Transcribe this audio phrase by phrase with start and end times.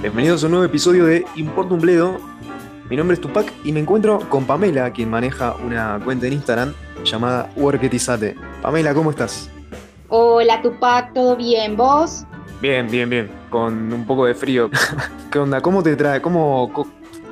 [0.00, 2.18] Bienvenidos a un nuevo episodio de Importa un Bledo.
[2.88, 6.72] Mi nombre es Tupac y me encuentro con Pamela, quien maneja una cuenta en Instagram
[7.04, 8.36] llamada Worketizate.
[8.62, 9.50] Pamela, ¿cómo estás?
[10.08, 11.76] Hola Tupac, ¿todo bien?
[11.76, 12.24] ¿Vos?
[12.62, 13.30] Bien, bien, bien.
[13.50, 14.70] Con un poco de frío.
[15.30, 15.60] ¿Qué onda?
[15.60, 16.22] ¿Cómo te trae?
[16.22, 16.72] ¿Cómo,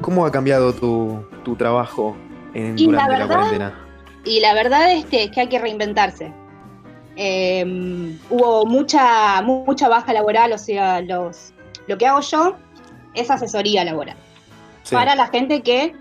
[0.00, 2.16] cómo ha cambiado tu, tu trabajo
[2.54, 3.74] en, Y la durante la, verdad- cuarentena?
[4.24, 6.32] Y la verdad es que, es que hay que reinventarse.
[7.16, 11.52] Eh, hubo mucha, mucha baja laboral, o sea, los,
[11.86, 12.56] lo que hago yo
[13.14, 14.16] es asesoría laboral.
[14.82, 14.94] Sí.
[14.94, 15.94] Para la gente que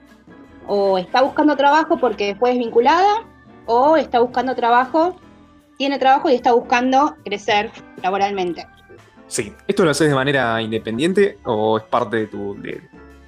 [0.68, 3.24] o está buscando trabajo porque fue desvinculada
[3.66, 5.18] o está buscando trabajo,
[5.78, 7.70] tiene trabajo y está buscando crecer
[8.02, 8.66] laboralmente.
[9.28, 9.54] Sí.
[9.68, 12.82] ¿Esto lo haces de manera independiente o es parte de tu, de,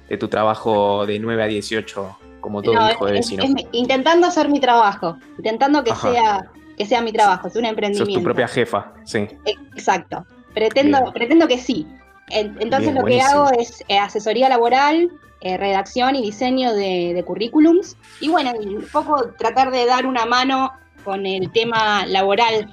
[0.08, 3.42] de tu trabajo de 9 a 18, como todo No, hijo de vecino?
[3.44, 6.12] es intentando hacer mi trabajo, intentando que Ajá.
[6.12, 8.18] sea, que sea mi trabajo, es un Sos emprendimiento.
[8.20, 9.26] tu propia jefa, sí.
[9.74, 10.24] Exacto.
[10.54, 11.12] Pretendo, Bien.
[11.12, 11.86] pretendo que sí.
[12.28, 17.12] En- Entonces Bien, lo que hago es eh, asesoría laboral, eh, redacción y diseño de,
[17.14, 17.96] de currículums.
[18.20, 20.72] Y bueno, un poco tratar de dar una mano
[21.04, 22.72] con el tema laboral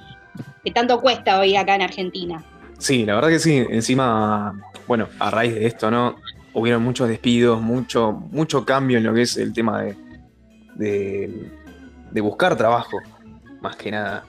[0.64, 2.42] que tanto cuesta hoy acá en Argentina.
[2.78, 3.64] Sí, la verdad que sí.
[3.70, 4.54] Encima,
[4.88, 6.16] bueno, a raíz de esto, ¿no?
[6.54, 9.96] Hubieron muchos despidos, mucho, mucho cambio en lo que es el tema de,
[10.76, 11.50] de,
[12.10, 12.98] de buscar trabajo,
[13.60, 14.24] más que nada.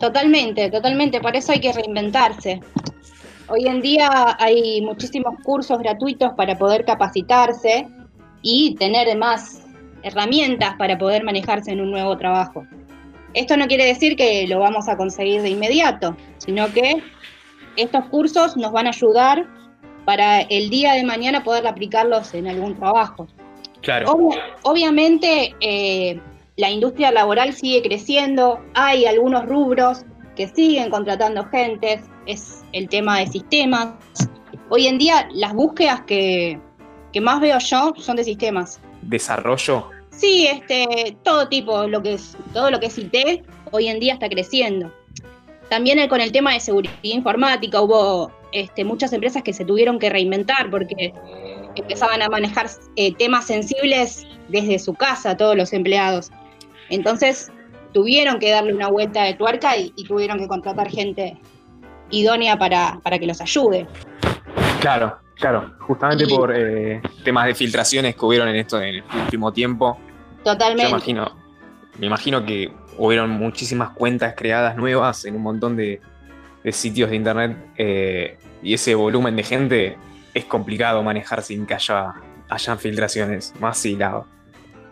[0.00, 1.20] Totalmente, totalmente.
[1.20, 2.60] Por eso hay que reinventarse.
[3.48, 7.88] Hoy en día hay muchísimos cursos gratuitos para poder capacitarse
[8.42, 9.62] y tener más
[10.02, 12.66] herramientas para poder manejarse en un nuevo trabajo.
[13.34, 17.02] Esto no quiere decir que lo vamos a conseguir de inmediato, sino que
[17.76, 19.46] estos cursos nos van a ayudar
[20.08, 23.26] para el día de mañana poder aplicarlos en algún trabajo.
[23.82, 24.10] Claro.
[24.10, 26.18] Obvia- obviamente eh,
[26.56, 33.18] la industria laboral sigue creciendo, hay algunos rubros que siguen contratando gente, es el tema
[33.18, 33.88] de sistemas.
[34.70, 36.58] Hoy en día las búsquedas que,
[37.12, 38.80] que más veo yo son de sistemas.
[39.02, 39.90] Desarrollo.
[40.08, 44.14] Sí, este, todo tipo, lo que es, todo lo que es IT, hoy en día
[44.14, 44.90] está creciendo.
[45.68, 50.08] También con el tema de seguridad informática hubo este, muchas empresas que se tuvieron que
[50.08, 51.12] reinventar porque
[51.74, 56.30] empezaban a manejar eh, temas sensibles desde su casa todos los empleados.
[56.88, 57.52] Entonces
[57.92, 61.36] tuvieron que darle una vuelta de tuerca y, y tuvieron que contratar gente
[62.10, 63.86] idónea para, para que los ayude.
[64.80, 65.74] Claro, claro.
[65.80, 69.98] Justamente Y- por eh, temas de filtraciones que hubieron en esto en el último tiempo.
[70.38, 70.88] Yo Totalmente.
[70.88, 71.30] imagino,
[71.98, 76.00] me imagino que hubieron muchísimas cuentas creadas nuevas en un montón de,
[76.64, 79.96] de sitios de internet eh, y ese volumen de gente
[80.34, 82.14] es complicado manejar sin que haya
[82.50, 83.52] hayan filtraciones.
[83.60, 84.24] Más si, la,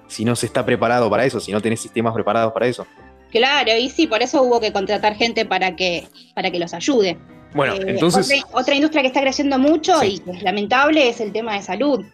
[0.08, 2.86] si no se está preparado para eso, si no tenés sistemas preparados para eso.
[3.30, 7.18] Claro, y sí, por eso hubo que contratar gente para que, para que los ayude.
[7.54, 10.06] Bueno, Eh, entonces, Otra, otra industria que está creciendo mucho Sí.
[10.06, 12.04] y que es lamentable es el tema de salud.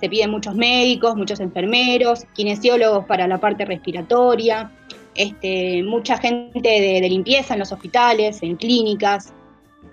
[0.00, 4.72] Se piden muchos médicos, muchos enfermeros, kinesiólogos para la parte respiratoria,
[5.22, 9.34] este, mucha gente de, de limpieza en los hospitales, en clínicas.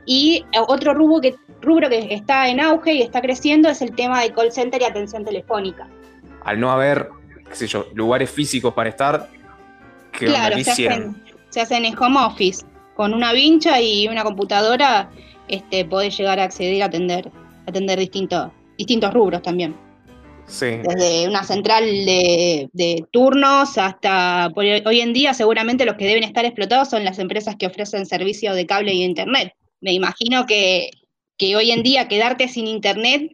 [0.06, 3.94] Y eh, otro rubro que, rubro que está en auge y está creciendo es el
[3.94, 5.90] tema de call center y atención telefónica.
[6.46, 7.10] al no haber,
[7.50, 9.30] qué sé yo, lugares físicos para estar,
[10.14, 10.40] ¿qué onda?
[10.40, 12.66] Claro, ¿Qué se hacen, se hacen en home office.
[12.96, 15.10] Con una vincha y una computadora
[15.50, 17.30] este, podés llegar a acceder a atender,
[17.66, 19.76] a atender distintos, distintos rubros también.
[20.48, 26.24] Sí, Desde una central de, de turnos hasta hoy en día seguramente los que deben
[26.24, 29.54] estar explotados son las empresas que ofrecen servicios de cable y internet.
[29.82, 30.90] Me imagino que,
[31.38, 33.30] que hoy en día quedarte sin internet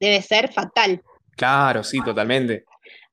[0.00, 1.00] debe ser fatal.
[1.36, 2.64] claro, sí, totalmente.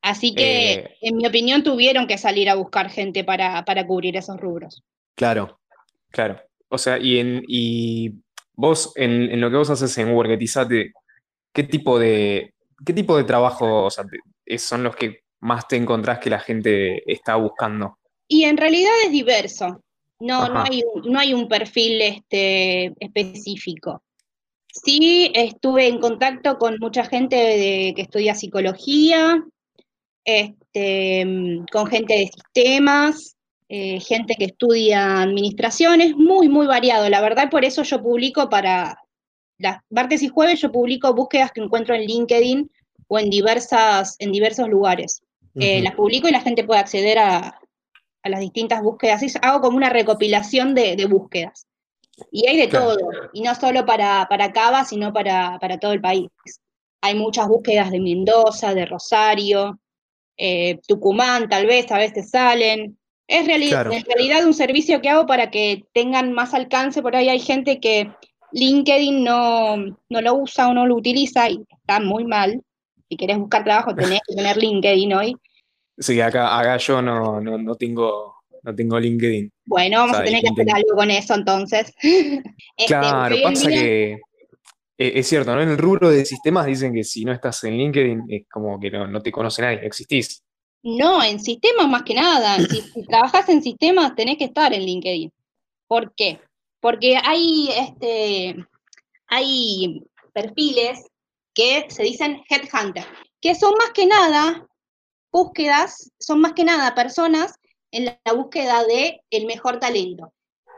[0.01, 0.97] Así que, Eh.
[1.01, 4.83] en mi opinión, tuvieron que salir a buscar gente para, para cubrir esos rubros.
[5.15, 5.59] Claro,
[6.11, 6.41] claro.
[6.69, 8.11] O sea, y, en, y
[8.53, 10.93] vos, en, en lo que vos haces en Worketizate,
[11.53, 14.05] ¿qué tipo de, qué tipo de trabajo o sea,
[14.57, 17.97] son los que más te encontrás que la gente está buscando?
[18.27, 19.81] Y en realidad es diverso.
[20.19, 24.01] No, no hay, un- no hay un perfil este, específico.
[24.67, 29.43] Sí, estuve en contacto con mucha gente de- que estudia psicología,
[30.23, 31.25] este,
[31.71, 33.35] con gente de sistemas,
[33.69, 37.09] eh, gente que estudia administración, es muy, muy variado.
[37.09, 38.97] La verdad, por eso yo publico para
[39.57, 42.69] las martes y jueves, yo publico búsquedas que encuentro en LinkedIn
[43.07, 45.21] o en, diversas, en diversos lugares.
[45.55, 45.83] Eh, Ujú.
[45.85, 47.59] las publico y la gente puede acceder a,
[48.23, 49.23] a las distintas búsquedas.
[49.23, 51.67] Es- hago como una recopilación de, de búsquedas.
[52.31, 52.95] Y hay de Claro.
[52.95, 56.29] todo, y no solo para, para Cava, sino para, para todo el país.
[57.01, 59.79] Hay muchas búsquedas de Mendoza, de Rosario,
[60.37, 62.97] eh, Tucumán, tal vez, a veces salen.
[63.27, 67.01] Es en realidad un servicio que hago para que tengan más alcance.
[67.01, 68.11] Por ahí hay gente que
[68.55, 72.61] LinkedIn no, no lo usa o no lo utiliza y está muy mal.
[73.09, 75.35] Si querés buscar trabajo, tenés que tener LinkedIn hoy.
[75.97, 79.51] Sí, acá, acá yo no, no, tengo, no tengo LinkedIn.
[79.65, 81.93] Bueno, vamos a tener que hacer algo con eso entonces.
[82.77, 84.17] Este, claro, pasa que eh,
[84.97, 85.61] es cierto, ¿no?
[85.61, 88.91] En el rubro de sistemas dicen que si no estás en LinkedIn es como que
[88.91, 90.43] no, te conoce nadie, no existís.
[90.83, 92.57] No, en sistemas más que nada.
[92.57, 95.31] Si, si trabajas en sistemas tenés que estar en LinkedIn.
[95.87, 96.39] ¿Por qué?
[96.85, 98.63] Porque hay, este,
[99.25, 100.03] hay
[100.33, 101.03] perfiles
[101.55, 103.03] que se dicen headhunter,
[103.41, 104.67] que son más que nada
[105.31, 107.55] búsquedas, son más que nada personas
[107.89, 110.31] en la búsqueda de el mejor talento.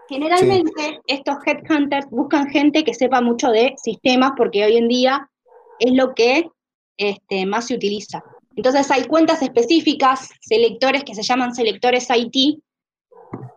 [0.08, 5.30] Generalmente estos headhunters buscan gente que sepa mucho de sistemas porque hoy en día
[5.78, 6.50] es lo que
[6.96, 8.24] este, más se utiliza.
[8.56, 12.62] Entonces hay cuentas específicas, selectores que se llaman selectores IT,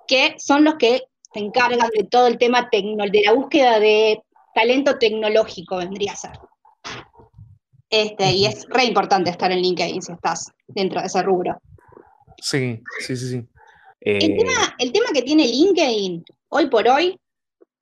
[0.09, 4.23] que son los que se encargan de todo el tema de la búsqueda de
[4.55, 6.33] talento tecnológico, vendría a ser.
[7.89, 11.61] Este, y es re importante estar en LinkedIn si estás dentro de ese rubro.
[12.39, 13.49] Sí, sí, sí, sí.
[14.01, 17.19] El, tema, eh, el, tema, que tiene LinkedIn hoy por hoy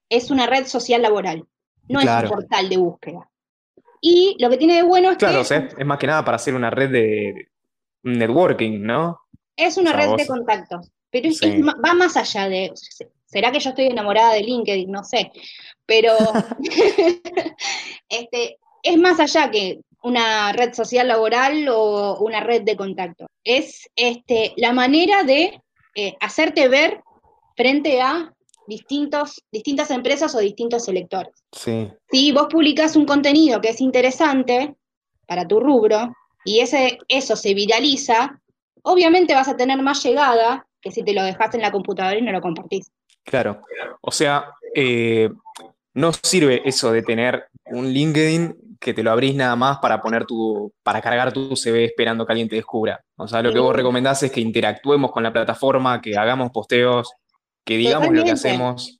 [0.09, 1.45] es una red social laboral,
[1.89, 3.31] no es un portal de búsqueda.
[4.01, 5.27] Y lo que tiene de bueno es que.
[5.27, 7.49] Claro, es más que nada para hacer una red de
[8.03, 9.21] networking, ¿no?
[9.57, 11.29] Es una red de contactos, pero
[11.85, 12.73] va más allá de.
[13.29, 14.91] ¿Será que yo estoy enamorada de LinkedIn?
[14.91, 15.31] No sé.
[15.85, 16.15] Pero
[18.09, 23.27] este, es más allá que una red social laboral o una red de contacto.
[23.45, 25.61] Es este, la manera de
[25.95, 27.03] eh, hacerte ver
[27.55, 28.33] frente a
[28.67, 31.35] distintos, distintas empresas o distintos selectores.
[31.53, 31.91] Sí.
[32.11, 34.75] Si vos publicas un contenido que es interesante
[35.27, 36.15] para tu rubro
[36.45, 38.41] y ese, eso se viraliza,
[38.83, 42.23] obviamente vas a tener más llegada que si te lo dejas en la computadora y
[42.23, 42.91] no lo compartís.
[43.29, 43.63] Claro.
[44.01, 45.31] O sea, eh,
[45.95, 50.25] no sirve eso de tener un LinkedIn que te lo abrís nada más para poner
[50.25, 53.01] tu, para cargar tu CV esperando que alguien te descubra.
[53.17, 57.13] O sea, lo que vos recomendás es que interactuemos con la plataforma, que hagamos posteos,
[57.65, 58.99] que digamos lo que hacemos.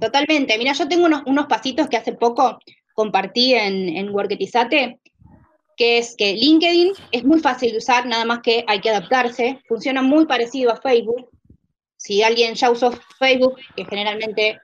[0.00, 0.56] Totalmente.
[0.58, 2.58] Mira, yo tengo unos, pasitos que hace poco
[2.94, 5.00] compartí en, en Worketizate,
[5.76, 9.60] que es que LinkedIn es muy fácil de usar, nada más que hay que adaptarse.
[9.68, 11.28] Funciona muy parecido a Facebook.
[12.06, 14.60] Si alguien ya usó Facebook, que generalmente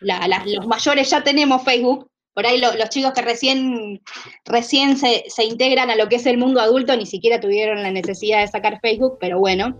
[0.00, 4.00] los mayores ya tenemos Facebook, por ahí los chicos que recién,
[4.46, 8.40] recién se, integran a lo que es el mundo adulto ni siquiera tuvieron la necesidad
[8.40, 9.76] de sacar Facebook, pero bueno,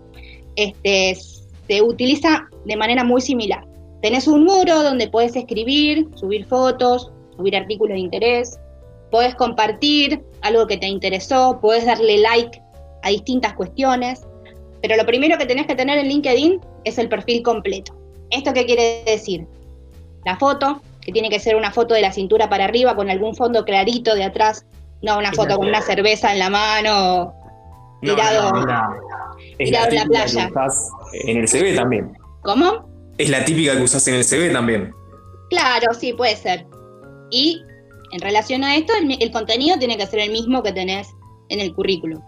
[0.55, 3.65] este, se utiliza de manera muy similar.
[4.03, 8.59] Tenés un muro donde puedes escribir, subir fotos, subir artículos de interés,
[9.09, 12.61] puedes compartir algo que te interesó, puedes darle like
[13.01, 14.27] a distintas cuestiones,
[14.81, 17.95] pero lo primero que tenés que tener en LinkedIn es el perfil completo.
[18.29, 19.45] ¿Esto qué quiere decir?
[20.25, 23.35] La foto, que tiene que ser una foto de la cintura para arriba con algún
[23.35, 24.65] fondo clarito de atrás,
[25.01, 27.33] no una foto con una cerveza en la mano,
[28.01, 28.51] tirado,
[29.57, 30.49] en la playa.
[31.25, 32.13] En el CV también.
[32.41, 32.89] ¿Cómo?
[33.17, 34.93] Es la típica que usas en el CV también.
[35.49, 36.65] Claro, sí, puede ser.
[37.29, 37.61] Y
[38.11, 41.07] en relación a esto, el, contenido tiene que ser el mismo que tenés
[41.49, 42.21] en el currículum.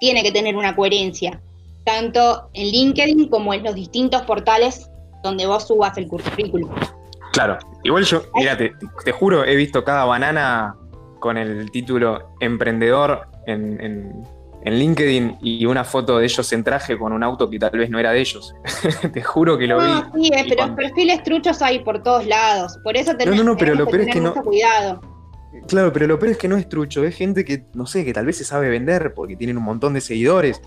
[0.00, 1.40] Tiene que tener una coherencia,
[1.84, 4.90] tanto en LinkedIn como en los distintos portales
[5.22, 6.70] donde vos subas el currículum.
[7.32, 10.76] Claro, igual yo, mira, te, juro, he visto cada banana
[11.18, 14.24] con el título emprendedor en,
[14.64, 17.98] LinkedIn y una foto de ellos en traje con un auto que tal vez no
[17.98, 18.54] era de ellos.
[19.12, 20.22] te juro que lo vi.
[20.22, 22.78] Sí, pero perfiles truchos hay por todos lados.
[22.84, 25.00] Por eso tenemos, no, no, no, pero lo peor es que no, cuidado.
[25.66, 28.12] Claro, pero lo peor es que no es trucho, es gente que, no sé, que
[28.12, 30.62] tal vez se sabe vender porque tienen un montón de seguidores.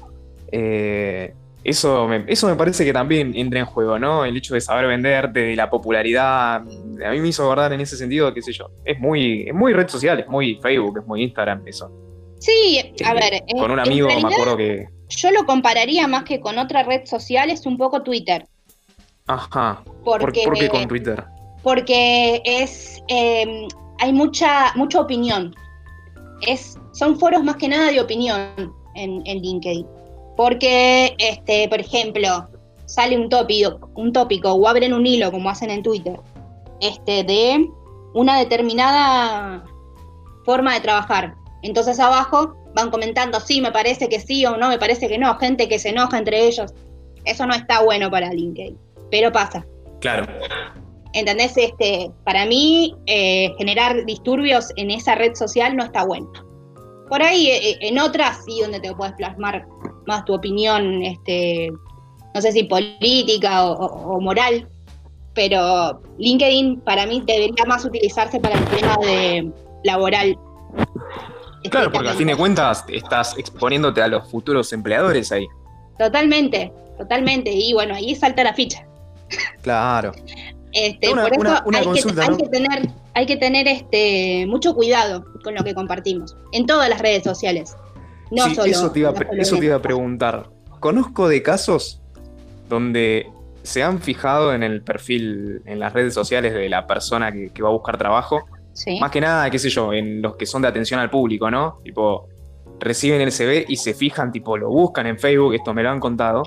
[0.57, 1.33] Eh,
[1.65, 4.23] eso me, eso me parece que también entra en juego, ¿no?
[4.23, 6.57] El hecho de saber venderte, de la popularidad.
[6.57, 8.69] A mí me hizo acordar en ese sentido, qué sé yo.
[8.85, 11.91] Es muy, es muy red social, es muy Facebook, es muy Instagram, eso.
[12.39, 13.33] Sí, a ver.
[13.33, 14.87] Eh, con un amigo me acuerdo que.
[15.09, 18.47] Yo lo compararía más que con otra red social, es un poco Twitter.
[19.27, 19.83] Ajá.
[20.03, 21.23] Porque, ¿Por, qué con Twitter?
[21.63, 23.01] Porque es.
[23.07, 23.67] Em,
[23.99, 25.53] hay mucha, mucha opinión.
[26.47, 29.87] Es, son foros más que nada de opinión en, en LinkedIn.
[30.35, 32.49] Porque, este, por ejemplo,
[32.85, 36.19] sale un tópico, un tópico o abren un hilo, como hacen en Twitter,
[36.81, 37.69] este, de
[38.13, 39.63] una determinada
[40.45, 41.35] forma de trabajar.
[41.61, 45.35] Entonces abajo van comentando, sí, me parece que sí o no, me parece que no,
[45.37, 46.73] gente que se enoja entre ellos.
[47.23, 48.77] Eso no está bueno para LinkedIn,
[49.09, 49.65] pero pasa.
[50.01, 50.27] Claro.
[51.13, 51.57] ¿Entendés?
[51.57, 56.29] Este, para mí, eh, generar disturbios en esa red social no está bueno.
[57.09, 59.65] Por ahí eh, en otras sí donde te puedes plasmar
[60.07, 61.71] más tu opinión, este,
[62.33, 64.67] no sé si política o, moral,
[65.33, 69.51] pero LinkedIn para mí debería más utilizarse para el tema de
[69.83, 70.37] laboral.
[71.69, 75.47] Claro, porque a fin de cuentas estás exponiéndote a los futuros empleadores ahí.
[75.97, 77.51] Totalmente, totalmente.
[77.51, 78.85] Y bueno, ahí salta la ficha.
[79.61, 80.11] Claro.
[80.73, 85.73] Este, por eso hay, que, tener, hay que tener este, mucho cuidado con lo que
[85.73, 87.75] compartimos en todas las redes sociales.
[88.31, 90.49] No solo, eso te, iba, eso te iba a preguntar.
[90.79, 92.01] Conozco de casos
[92.69, 93.27] donde
[93.63, 97.69] se han fijado en el perfil, en las redes sociales de la persona que, va
[97.69, 98.45] a buscar trabajo.
[98.99, 101.79] Más que nada, qué sé yo, en los que son de atención al público, ¿no?
[101.83, 102.27] Tipo,
[102.79, 105.99] reciben el CV y se fijan, tipo, lo buscan en Facebook, esto me lo han
[105.99, 106.43] contado,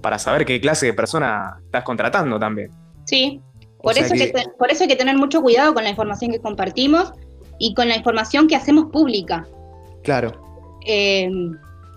[0.00, 2.70] para saber qué clase de persona estás contratando también.
[3.04, 3.40] Sí,
[3.82, 4.32] por, eso, que...
[4.58, 7.12] por eso hay que tener mucho cuidado con la información que compartimos
[7.58, 9.46] y con la información que hacemos pública.
[10.02, 10.41] Claro.
[10.86, 11.30] Eh,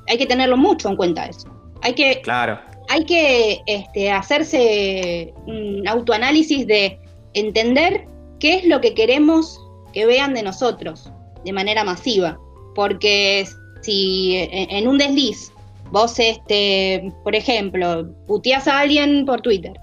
[0.08, 1.50] hay que tenerlo mucho en cuenta eso.
[1.82, 2.60] Hay que, claro.
[2.89, 7.00] hay que este, hacerse un autoanálisis de
[7.34, 8.06] entender
[8.39, 9.60] qué es lo que queremos
[9.94, 11.12] que vean de nosotros
[11.44, 12.39] de manera masiva.
[12.74, 13.48] Porque
[13.82, 15.51] si en un desliz
[15.92, 19.74] vos, este, por ejemplo, puteás a alguien por Twitter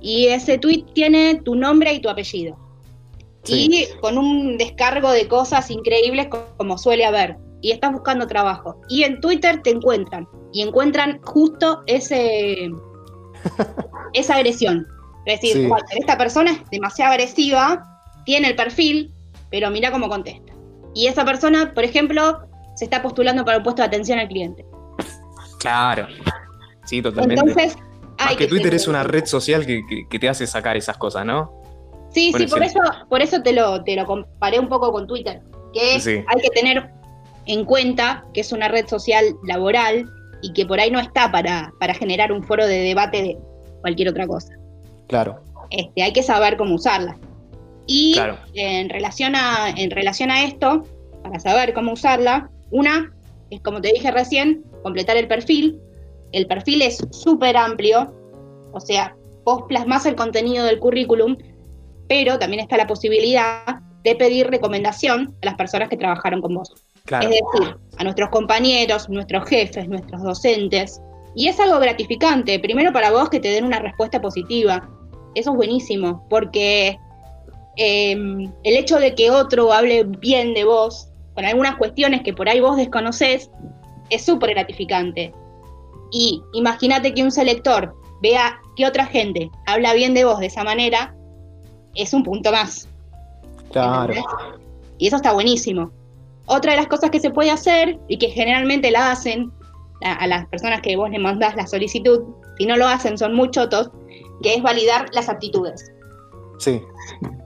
[0.00, 2.58] y ese tweet tiene tu nombre y tu apellido.
[3.46, 7.36] Y con un descargo de cosas increíbles como suele haber.
[7.62, 8.80] Y estás buscando trabajo.
[8.88, 10.28] Y en Twitter te encuentran.
[10.52, 12.70] Y encuentran justo ese
[14.12, 14.86] esa agresión.
[15.24, 17.82] Es decir, esta persona es demasiado agresiva,
[18.24, 19.12] tiene el perfil,
[19.50, 20.52] pero mira cómo contesta.
[20.94, 22.40] Y esa persona, por ejemplo,
[22.74, 24.66] se está postulando para un puesto de atención al cliente.
[25.60, 26.08] Claro.
[26.84, 27.40] Sí, totalmente.
[27.40, 27.76] Entonces,
[28.18, 31.52] Más que, Twitter es una red social que, te hace sacar esas cosas, ¿no?
[32.10, 35.40] Sí, sí, por eso, por eso te lo, te lo comparé un poco con Twitter.
[35.72, 36.90] Que hay que tener
[37.46, 40.10] en cuenta que es una red social laboral
[40.42, 43.38] y que por ahí no está para, para generar un foro de debate de
[43.80, 44.54] cualquier otra cosa.
[45.08, 45.40] Claro.
[45.70, 47.18] Este, hay que saber cómo usarla.
[47.86, 48.16] Y
[48.54, 50.84] en, relación a, en relación a esto,
[51.22, 53.12] para saber cómo usarla, una
[53.50, 55.78] es como te dije recién, completar el perfil.
[56.32, 58.14] El perfil es súper amplio,
[58.72, 61.36] o sea, vos plasmás el contenido del currículum,
[62.08, 66.72] pero también está la posibilidad de pedir recomendación a las personas que trabajaron con vos.
[67.06, 71.00] Es decir, a nuestros compañeros, nuestros jefes, nuestros docentes.
[71.34, 74.88] Y es algo gratificante, primero para vos que te den una respuesta positiva.
[75.34, 76.98] Eso es buenísimo, porque
[77.76, 82.48] em, el hecho de que otro hable bien de vos, con algunas cuestiones que por
[82.48, 83.50] ahí vos desconocés,
[84.10, 85.32] es súper gratificante.
[86.10, 90.64] Y imagínate que un selector vea que otra gente habla bien de vos de esa
[90.64, 91.14] manera,
[91.94, 92.88] es un punto más.
[93.72, 94.14] Claro.
[94.98, 95.90] Y eso está buenísimo.
[96.46, 99.52] Otra de las cosas que se puede hacer y que generalmente la hacen
[100.04, 102.22] a, las personas que vos le mandás la solicitud,
[102.58, 103.90] si no lo hacen son muy chotos,
[104.42, 105.92] que es validar las aptitudes.
[106.58, 106.80] Sí.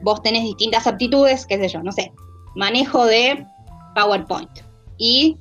[0.03, 2.13] Vos tenés distintas aptitudes, qué sé yo, no sé,
[2.55, 3.47] manejo de
[3.95, 4.51] PowerPoint.
[4.99, 5.37] Y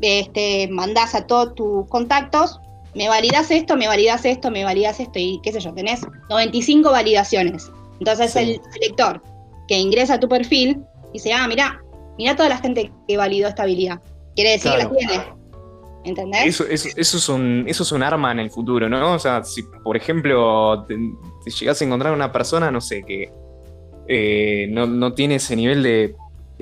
[0.00, 2.60] este, mandás a todos tus contactos,
[2.94, 6.90] me validas esto, me validas esto, me validas esto, y qué sé yo, tenés 95
[6.90, 7.70] validaciones.
[7.98, 9.22] Entonces el lector
[9.68, 11.80] que ingresa a tu perfil dice, ah, mira,
[12.18, 14.00] mira toda la gente que validó esta habilidad.
[14.34, 15.22] Quiere decir que la tiene.
[16.04, 16.46] ¿Entendés?
[16.46, 19.14] Eso, eso, es un, eso es un arma en el futuro, ¿no?
[19.14, 20.96] O sea, si por ejemplo te,
[21.50, 23.30] llegas a encontrar una persona, no sé, que
[24.08, 26.16] eh, no, no, tiene ese nivel de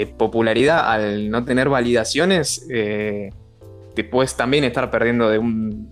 [0.06, 3.30] popularidad al no tener validaciones, eh,
[3.94, 5.88] te puedes también estar perdiendo de un,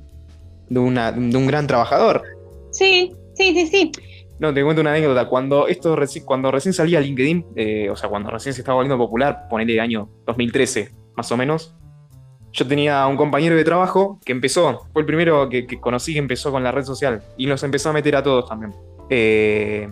[0.69, 2.23] de, un gran trabajador.
[2.71, 3.93] Sí, sí, sí, sí.
[4.41, 5.27] No, te cuento una anécdota.
[5.29, 9.47] Cuando esto cuando recién salía LinkedIn, eh, o sea, cuando recién se estaba volviendo popular,
[9.51, 11.77] ponele el año 2013, más o menos,
[12.53, 16.19] yo tenía un compañero de trabajo que empezó, fue el primero que, que conocí que
[16.19, 18.73] empezó con la red social y nos empezó a meter a todos también.
[19.11, 19.89] Eh,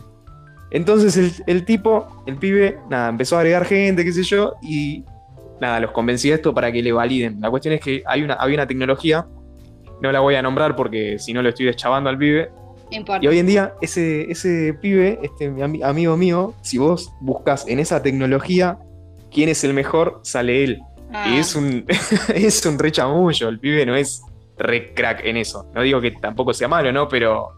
[0.70, 5.04] entonces el, tipo, el pibe, nada, empezó a agregar gente, qué sé yo, y
[5.60, 7.40] nada, los convencí de esto para que le validen.
[7.40, 9.26] La cuestión es que hay una, había una tecnología,
[10.02, 12.50] no la voy a nombrar porque si no lo estoy deschavando al pibe.
[13.20, 15.52] Y hoy en día, ese, ese pibe, este
[15.82, 18.78] amigo mío, si vos buscas en esa tecnología
[19.30, 20.82] quién es el mejor, sale él.
[21.26, 21.84] Y es un,
[22.34, 24.22] es un re chamullo, el pibe no es
[24.56, 25.66] re crack en eso.
[25.74, 27.08] No digo que tampoco sea malo, ¿no?
[27.08, 27.52] Pero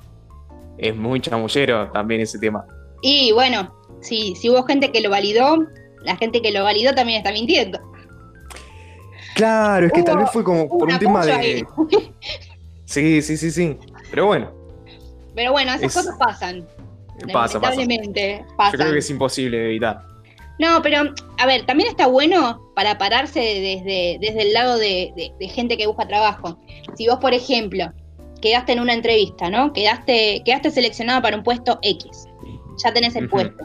[0.79, 2.65] es muy chamullero también ese tema.
[3.03, 5.59] Y bueno, si, si hubo gente que lo validó,
[6.05, 7.79] la gente que lo validó también está mintiendo.
[9.35, 11.65] Claro, es que tal vez fue como por un tema de.
[12.85, 13.79] Sí, sí, sí, sí.
[14.11, 14.58] Pero bueno.
[15.38, 16.66] Pero bueno, esas cosas pasan.
[17.33, 18.73] Pasa, lamentablemente pasa.
[18.73, 20.04] Yo creo que es imposible de evitar.
[20.59, 25.76] No, pero a ver, también está bueno para pararse desde, desde el lado de, gente
[25.76, 26.59] que busca trabajo.
[26.97, 27.92] Si vos, por ejemplo,
[28.40, 29.73] quedaste en una entrevista, ¿no?
[29.73, 32.26] Quedaste, quedaste seleccionado para un puesto X,
[32.83, 33.64] ya tenés el puesto.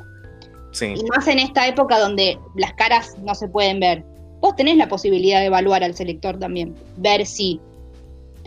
[0.73, 0.93] Sí.
[0.95, 4.05] Y más en esta época donde las caras no se pueden ver.
[4.41, 7.59] Vos tenés la posibilidad de evaluar al selector también, ver si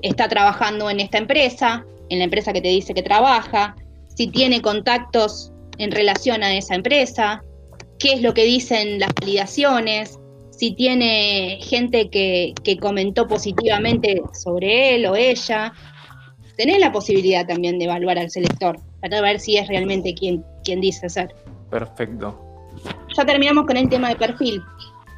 [0.02, 3.76] está trabajando en esta empresa, en la empresa que te dice que trabaja,
[4.14, 7.42] si tiene contactos en relación a esa empresa,
[7.98, 10.18] qué es lo que dicen las validaciones,
[10.50, 15.72] si tiene gente que, comentó positivamente sobre él o ella.
[16.56, 20.80] Tenés la posibilidad también de evaluar al selector, para ver si es realmente quien, quien
[20.80, 21.34] dice ser.
[21.70, 22.40] Perfecto.
[23.16, 24.62] Ya terminamos con el tema de perfil,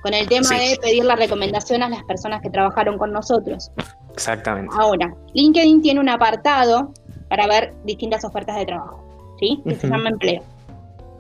[0.02, 3.70] con el tema de pedir la recomendación a las personas que trabajaron con nosotros.
[4.18, 4.74] Exactamente.
[4.76, 6.92] Ahora, LinkedIn tiene un apartado
[7.28, 9.60] para ver distintas ofertas de trabajo, ¿sí?
[9.64, 10.42] Que se llama empleo.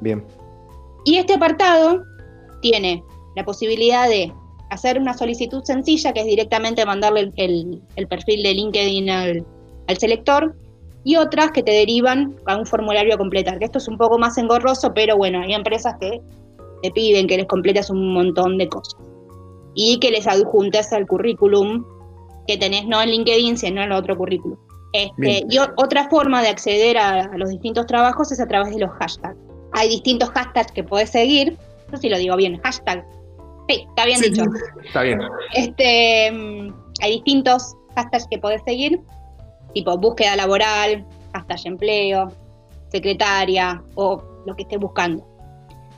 [0.00, 0.24] Bien.
[1.04, 2.02] Y este apartado
[2.60, 3.04] tiene
[3.36, 4.32] la posibilidad de
[4.70, 9.46] hacer una solicitud sencilla, que es directamente mandarle el, perfil de LinkedIn al,
[9.96, 10.56] selector,
[11.04, 14.18] y otras que te derivan a un formulario a completar, que esto es un poco
[14.18, 16.20] más engorroso, pero bueno, hay empresas que
[16.82, 19.00] te piden que les completes un montón de cosas
[19.74, 21.84] y que les adjuntes al currículum
[22.48, 24.58] que tenés no en LinkedIn, sino en el otro currículum.
[24.94, 28.90] Este, y otra forma de acceder a, los distintos trabajos es a través de los
[28.92, 29.36] hashtags.
[29.72, 31.58] Hay distintos hashtags que puedes seguir.
[31.90, 33.06] No sé si lo digo bien, hashtag.
[33.68, 34.44] Sí, está bien dicho.
[34.82, 35.20] Está bien.
[35.52, 38.98] Este, mm, hay distintos hashtags que puedes seguir,
[39.74, 42.32] tipo búsqueda laboral, hashtag empleo,
[42.90, 45.22] secretaria o lo que estés buscando.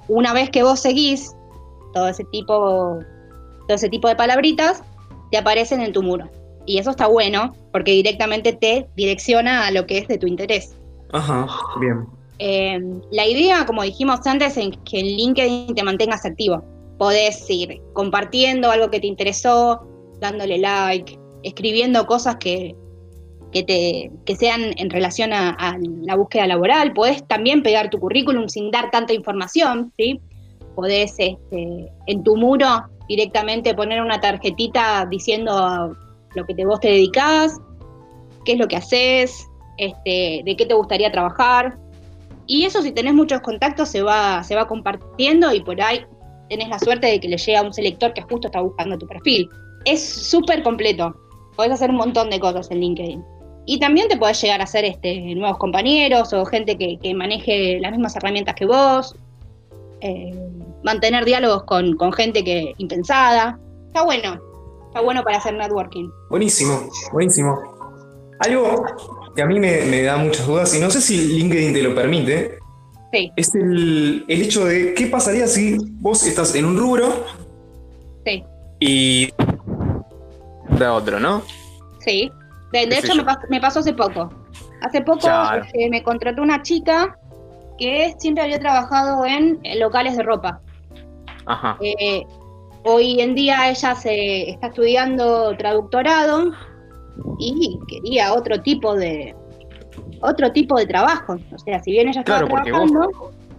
[0.08, 1.32] Una vez que vos seguís
[1.94, 2.98] todo ese tipo,
[3.68, 4.82] todo ese tipo de palabritas,
[5.30, 6.28] te aparecen en tu muro.
[6.66, 10.76] Y eso está bueno porque directamente te direcciona a lo que es de tu interés.
[11.12, 11.46] Ajá,
[11.80, 12.06] bien.
[12.38, 16.64] Eh, la idea, como dijimos antes, es que en LinkedIn te mantengas activo.
[16.98, 19.86] Podés ir compartiendo algo que te interesó,
[20.20, 22.74] dándole like, escribiendo cosas que,
[23.52, 26.92] que, te, que sean en relación a, la búsqueda laboral.
[26.92, 30.20] Podés también pegar tu currículum sin dar tanta información, ¿sí?
[30.74, 35.96] Podés este, en tu muro directamente poner una tarjetita diciendo
[36.34, 37.58] lo que te, vos te dedicás,
[38.44, 41.78] qué es lo que haces, este, de qué te gustaría trabajar.
[42.46, 46.04] Y eso si tenés muchos contactos se va, se va compartiendo y por ahí
[46.48, 49.06] tenés la suerte de que le llega a un selector que justo está buscando tu
[49.06, 49.48] perfil.
[49.84, 51.14] Es súper completo.
[51.56, 53.24] Podés hacer un montón de cosas en LinkedIn.
[53.66, 57.92] Y también te podés llegar a hacer este, nuevos compañeros o gente que, maneje las
[57.92, 59.14] mismas herramientas que vos.
[60.00, 60.34] Eh,
[60.82, 63.60] mantener diálogos con, con gente que impensada.
[63.86, 64.49] Está bueno.
[64.90, 66.10] Está bueno para hacer networking.
[66.30, 67.56] Buenísimo, buenísimo.
[68.40, 68.84] Algo
[69.36, 72.58] que a mí me, da muchas dudas, y no sé si LinkedIn te lo permite,
[73.12, 73.30] sí.
[73.36, 77.24] es el, hecho de qué pasaría si vos estás en un rubro
[78.26, 78.42] sí.
[78.80, 79.32] y
[80.70, 81.42] de otro, ¿no?
[82.00, 82.28] Sí.
[82.72, 83.14] De, hecho,
[83.48, 84.28] me pasó, hace poco.
[84.82, 85.28] Hace poco
[85.62, 87.16] este, me contrató una chica
[87.78, 90.60] que siempre había trabajado en locales de ropa.
[91.46, 91.78] Ajá.
[91.80, 92.26] Eh,
[92.84, 96.52] hoy en día ella se está estudiando traductorado
[97.38, 99.34] y quería otro tipo de
[100.22, 101.38] otro tipo de trabajo.
[101.52, 102.72] O sea, si bien ella estaba claro, porque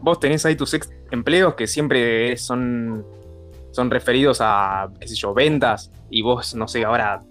[0.02, 3.06] vos, tenés ahí tus ex empleos que siempre son,
[3.72, 7.24] son referidos a, qué sé yo, ventas, y vos, no sé, ahora,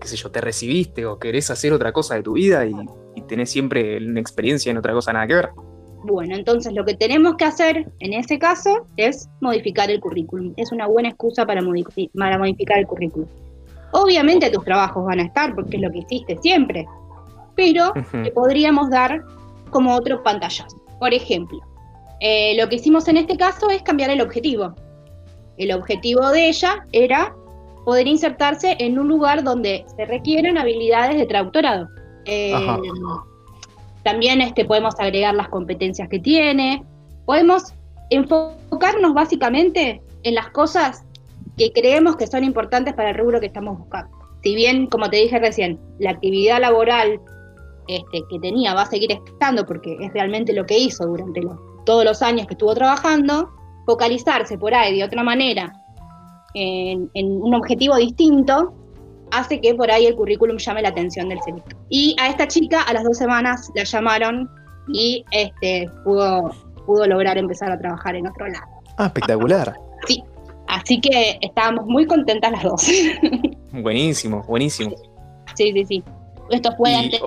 [0.00, 2.74] qué sé yo, te recibiste o querés hacer otra cosa de tu vida y,
[3.14, 5.50] y tenés siempre una experiencia en otra cosa nada que ver.
[6.06, 10.54] Bueno, entonces lo que tenemos que hacer en ese caso es modificar el currículum.
[10.56, 11.60] Es una buena excusa para,
[12.14, 13.28] para modificar el currículum.
[13.90, 16.86] Obviamente tus trabajos van a estar porque es lo que hiciste siempre,
[17.56, 17.92] pero
[18.22, 19.24] te podríamos dar
[19.70, 20.80] como otro pantallazo.
[21.00, 21.58] Por ejemplo,
[22.20, 24.74] eh, lo que hicimos en este caso es cambiar el objetivo.
[25.58, 27.34] El objetivo de ella era
[27.84, 31.88] poder insertarse en un lugar donde se requieren habilidades de traductorado.
[32.26, 32.54] Eh,
[34.06, 36.84] también este, podemos agregar las competencias que tiene.
[37.24, 37.74] Podemos
[38.08, 41.04] enfocarnos básicamente en las cosas
[41.58, 44.16] que creemos que son importantes para el rubro que estamos buscando.
[44.44, 47.20] Si bien, como te dije recién, la actividad laboral
[47.88, 51.40] este, que tenía va a seguir estando porque es realmente lo que hizo durante
[51.84, 53.50] todos los años que estuvo trabajando,
[53.86, 55.72] focalizarse por ahí de otra manera
[56.54, 58.72] en, un objetivo distinto
[59.32, 61.76] hace que por ahí el currículum llame la atención del selector.
[61.88, 64.48] Y a esta chica a las dos semanas la llamaron
[64.92, 66.50] y este, pudo,
[66.86, 68.66] pudo lograr empezar a trabajar en otro lado.
[68.98, 69.74] Ah, espectacular.
[70.06, 70.22] Sí,
[70.68, 72.90] Así que estábamos muy contentas las dos.
[73.72, 74.96] Buenísimo, buenísimo.
[75.54, 76.04] Sí, sí, sí.
[76.50, 77.20] Esto fue antes,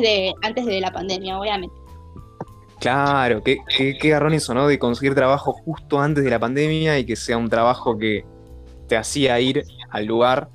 [0.00, 1.74] de, antes, de, la pandemia, obviamente.
[2.80, 4.66] Claro, qué, qué, qué garrón eso, ¿no?
[4.66, 8.24] De conseguir trabajo justo antes de la pandemia y que sea un trabajo que
[8.88, 10.48] te hacía ir al lugar,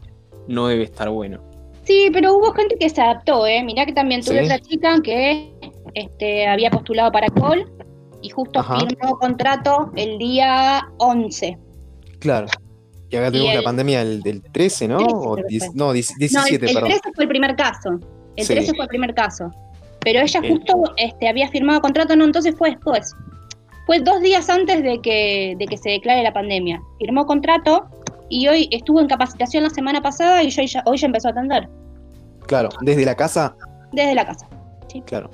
[0.52, 1.42] no debe estar bueno.
[1.84, 3.64] Sí, pero hubo gente que se adaptó, ¿eh?
[3.64, 4.46] Mirá que también tuve ¿Sí?
[4.46, 5.52] otra chica que
[5.96, 7.70] este, había postulado para Col
[8.22, 8.80] y justo Ajá.
[8.80, 11.58] firmó contrato el día 11.
[12.20, 12.46] Claro.
[13.10, 14.98] Y acá tenemos el- la pandemia del, del 13, ¿no?
[15.00, 15.76] 13 O creo que 10 fue.
[15.76, 16.90] no, 10 No, el, 17, el perdón.
[16.92, 17.90] 13 fue el primer caso.
[18.36, 18.54] El Sí.
[18.54, 19.50] 13 fue el primer caso.
[20.02, 23.14] Pero ella justo este, había firmado contrato, no, entonces fue después.
[23.86, 26.82] Fue dos días antes de que, de que se declare la pandemia.
[27.00, 27.88] Firmó contrato
[28.32, 31.32] y hoy estuvo en capacitación la semana pasada y yo ya- hoy ya empezó a
[31.32, 31.68] atender
[32.48, 33.56] Claro, desde la casa,
[33.92, 34.48] desde la casa.
[35.06, 35.30] claro.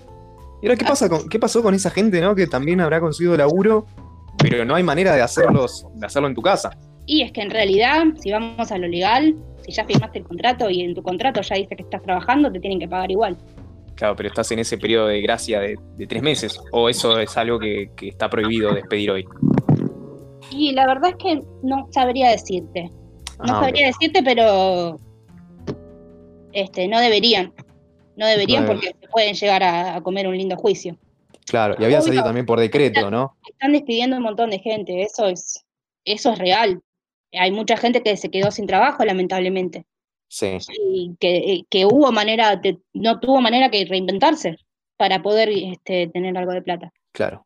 [0.62, 2.34] ¿Y ahora qué, pasa con, qué pasó con esa gente, no?
[2.36, 3.86] Que también habrá conseguido laburo,
[4.40, 6.72] pero no hay manera de, hacerlos, de hacerlo en tu casa.
[7.06, 10.70] Y es que en realidad, si vamos a lo legal, si ya firmaste el contrato
[10.70, 13.38] y en tu contrato ya dice que estás trabajando, te tienen que pagar igual.
[13.96, 16.60] Claro, pero estás en ese periodo de gracia de, de tres meses.
[16.72, 19.26] O eso es algo que, que está prohibido despedir hoy.
[20.52, 22.90] Y la verdad es que no sabría decirte.
[23.44, 24.98] No Ah, sabría decirte, pero
[26.54, 27.54] este, no deberían.
[28.16, 30.98] No deberían porque se pueden llegar a, a comer un lindo juicio.
[31.46, 33.38] Claro, y había salido también por decreto, ¿no?
[33.48, 35.64] Están despidiendo un montón de gente, eso es,
[36.04, 36.82] eso es real.
[37.34, 39.86] Hay mucha gente que se quedó sin trabajo, lamentablemente.
[40.30, 40.58] Sí,
[40.90, 44.58] Y que, que hubo manera, de- no tuvo manera que reinventarse
[44.98, 46.92] para poder este, tener algo de plata.
[47.14, 47.44] claro.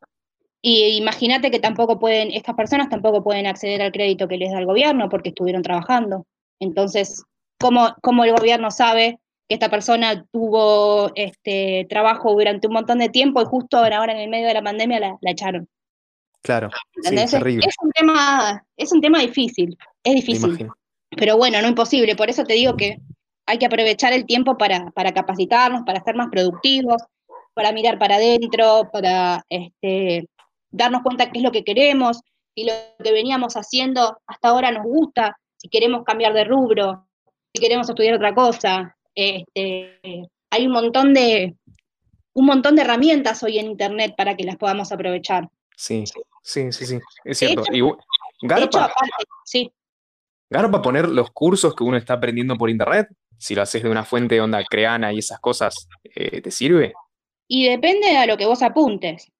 [0.64, 4.60] Y imagínate que tampoco pueden, estas personas tampoco pueden acceder al crédito que les da
[4.60, 6.24] el gobierno porque estuvieron trabajando.
[6.60, 7.24] Entonces,
[7.58, 13.08] ¿cómo, cómo el gobierno sabe que esta persona tuvo este trabajo durante un montón de
[13.08, 15.68] tiempo y justo ahora en el medio de la pandemia la, la echaron?
[16.42, 16.70] Claro.
[17.02, 17.66] Terrible.
[17.66, 20.68] es un tema, es un tema difícil, es difícil,
[21.10, 22.16] pero bueno, no imposible.
[22.16, 22.98] Por eso te digo que
[23.46, 27.02] hay que aprovechar el tiempo para, para capacitarnos, para ser más productivos,
[27.54, 30.28] para mirar para adentro, para este,
[30.72, 32.20] darnos cuenta qué es lo que queremos,
[32.54, 37.06] si lo que veníamos haciendo hasta ahora nos gusta, si queremos cambiar de rubro,
[37.54, 38.96] si queremos estudiar otra cosa.
[39.14, 40.00] Este,
[40.50, 41.54] hay un montón de
[42.34, 45.48] un montón de herramientas hoy en internet para que las podamos aprovechar.
[45.76, 46.04] Sí,
[46.42, 46.98] sí, sí, sí.
[47.24, 47.62] Es De cierto.
[47.62, 47.98] hecho- Y, De hecho,
[48.42, 49.10] ¿garpa, aparte,
[49.44, 49.70] sí,
[50.50, 53.08] garpa poner los cursos que uno está aprendiendo por internet?
[53.38, 56.94] Si lo haces de una fuente onda creana y esas cosas, eh, ¿te sirve?
[57.48, 59.30] Y depende a lo que vos apuntes.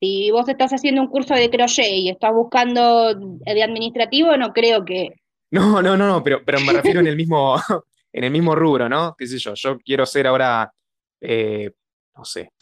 [0.00, 4.84] Si vos estás haciendo un curso de crochet y estás buscando de administrativo, no creo
[4.84, 5.20] que...
[5.50, 7.56] No, no, no, no, pero, pero me refiero en el mismo,
[8.12, 9.14] en el mismo rubro, ¿no?
[9.18, 9.52] ¿Qué sé yo?
[9.54, 10.72] Yo quiero ser ahora,
[11.20, 11.70] eh,
[12.16, 12.52] no sé,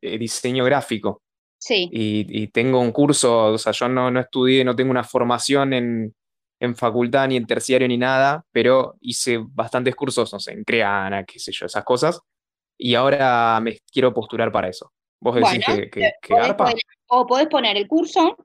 [0.00, 1.22] eh, diseño gráfico.
[1.56, 5.04] Sí, y, y tengo un curso, o sea, yo no, no estudié, no tengo una
[5.04, 6.14] formación en,
[6.60, 11.24] en facultad ni en terciario ni nada, pero hice bastantes cursos, no sé, en Creana,
[11.24, 12.20] qué sé yo, esas cosas,
[12.76, 14.92] y ahora me quiero postular para eso.
[15.24, 16.64] ¿Vos decís Bueno, que, que, que podés garpa?
[16.66, 18.36] poner- o podés poner el curso,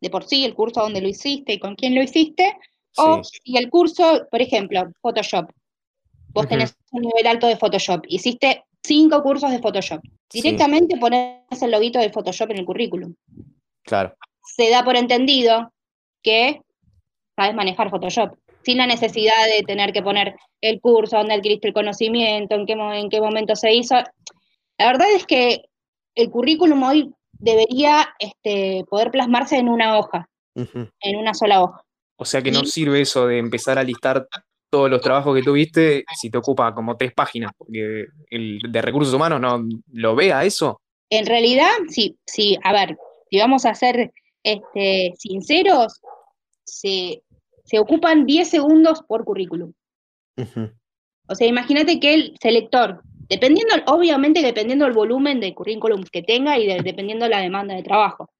[0.00, 2.56] de por sí, el curso donde lo hiciste y con quién lo hiciste,
[2.96, 5.50] o Sí, si el curso, por ejemplo, Photoshop.
[6.32, 10.00] Vos tenés un nivel alto de Photoshop, hiciste cinco cursos de Photoshop.
[10.30, 10.40] Sí.
[10.42, 13.14] Directamente ponés el loguito de Photoshop en el currículum.
[13.82, 14.14] claro,
[14.56, 15.72] se da por entendido
[16.22, 16.60] que
[17.36, 21.74] sabes manejar Photoshop, sin la necesidad de tener que poner el curso, dónde adquiriste el
[21.74, 23.96] conocimiento, en qué, en qué momento se hizo.
[24.78, 25.64] La verdad es que
[26.14, 31.82] el currículum hoy debería este, poder plasmarse en una hoja, en una sola hoja.
[32.16, 34.28] O sea que no sirve eso de empezar a listar
[34.70, 39.12] todos los trabajos que tuviste si te ocupa como tres páginas, porque el de recursos
[39.12, 40.80] humanos no lo vea eso.
[41.10, 42.96] En realidad, sí, sí, a ver,
[43.30, 46.00] si vamos a ser este, sinceros,
[46.64, 47.22] se,
[47.64, 49.72] se ocupan 10 segundos por currículum.
[51.28, 56.58] O sea, imagínate que el selector, dependiendo, obviamente dependiendo del volumen de currículum que tenga
[56.58, 58.30] y de- dependiendo la demanda de trabajo,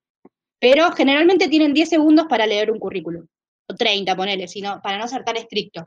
[0.58, 3.26] pero generalmente tienen 10 segundos para leer un currículum,
[3.68, 5.84] o 30, ponele, sino, para no ser tan estricto.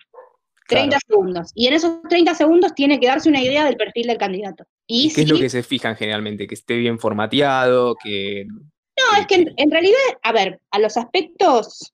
[0.67, 1.51] 30 segundos.
[1.55, 4.65] Y en esos 30 segundos tiene que darse una idea del perfil del candidato.
[4.85, 6.45] Y, ¿Y qué es lo que se fijan generalmente?
[6.45, 8.45] Que esté bien formateado, que...
[8.45, 11.93] No, es que en, en realidad, a ver, a los aspectos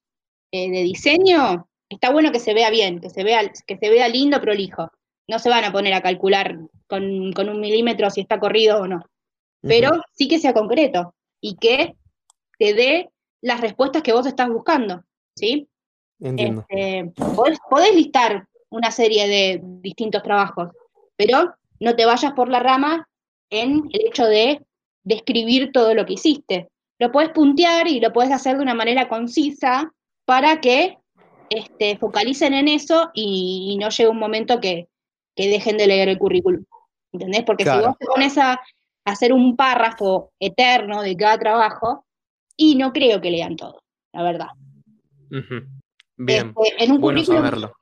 [0.52, 4.08] eh, de diseño, está bueno que se vea bien, que se vea, que se vea
[4.08, 4.90] lindo, prolijo.
[5.28, 8.86] No se van a poner a calcular con, con un milímetro si está corrido o
[8.86, 9.04] no.
[9.62, 11.96] Pero sí que sea concreto y que
[12.58, 15.02] te dé las respuestas que vos estás buscando,
[15.34, 15.68] ¿sí?
[16.20, 16.64] Entiendo.
[16.68, 20.70] Este, podés, podés listar una serie de distintos trabajos,
[21.16, 23.08] pero no te vayas por la rama
[23.50, 24.60] en el hecho de
[25.02, 26.68] describir todo lo que hiciste.
[26.98, 29.92] Lo puedes puntear y lo puedes hacer de una manera concisa
[30.24, 30.98] para que
[31.50, 34.88] este, focalicen en eso y, y no llegue un momento que,
[35.36, 36.64] que dejen de leer el currículum.
[37.14, 37.44] ¿Entendés?
[37.44, 38.60] Porque si vos te pones a,
[39.06, 42.06] hacer un párrafo eterno de cada trabajo
[42.56, 44.46] y no creo que lean todo, la verdad.
[46.16, 47.72] Bien, este, en un bueno currículum, saberlo.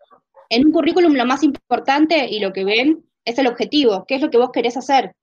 [0.50, 4.20] En un currículum lo más importante y lo que ven es el objetivo, qué es
[4.20, 5.14] lo que vos querés hacer,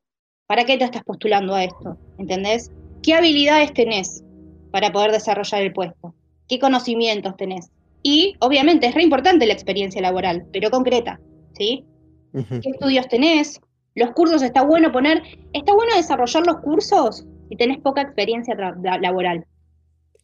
[0.47, 2.71] para qué te estás postulando a esto, ¿entendés?
[3.03, 4.23] ¿Qué habilidades tenés
[4.71, 6.15] para poder desarrollar el puesto?
[6.47, 7.69] ¿Qué conocimientos tenés?
[8.03, 11.19] Y obviamente es re importante la experiencia laboral, pero concreta,
[11.55, 11.83] ¿sí?
[12.31, 13.59] ¿Qué estudios tenés?
[13.95, 15.23] Los cursos está bueno poner,
[15.53, 18.55] está bueno desarrollar los cursos si tenés poca experiencia
[19.01, 19.45] laboral.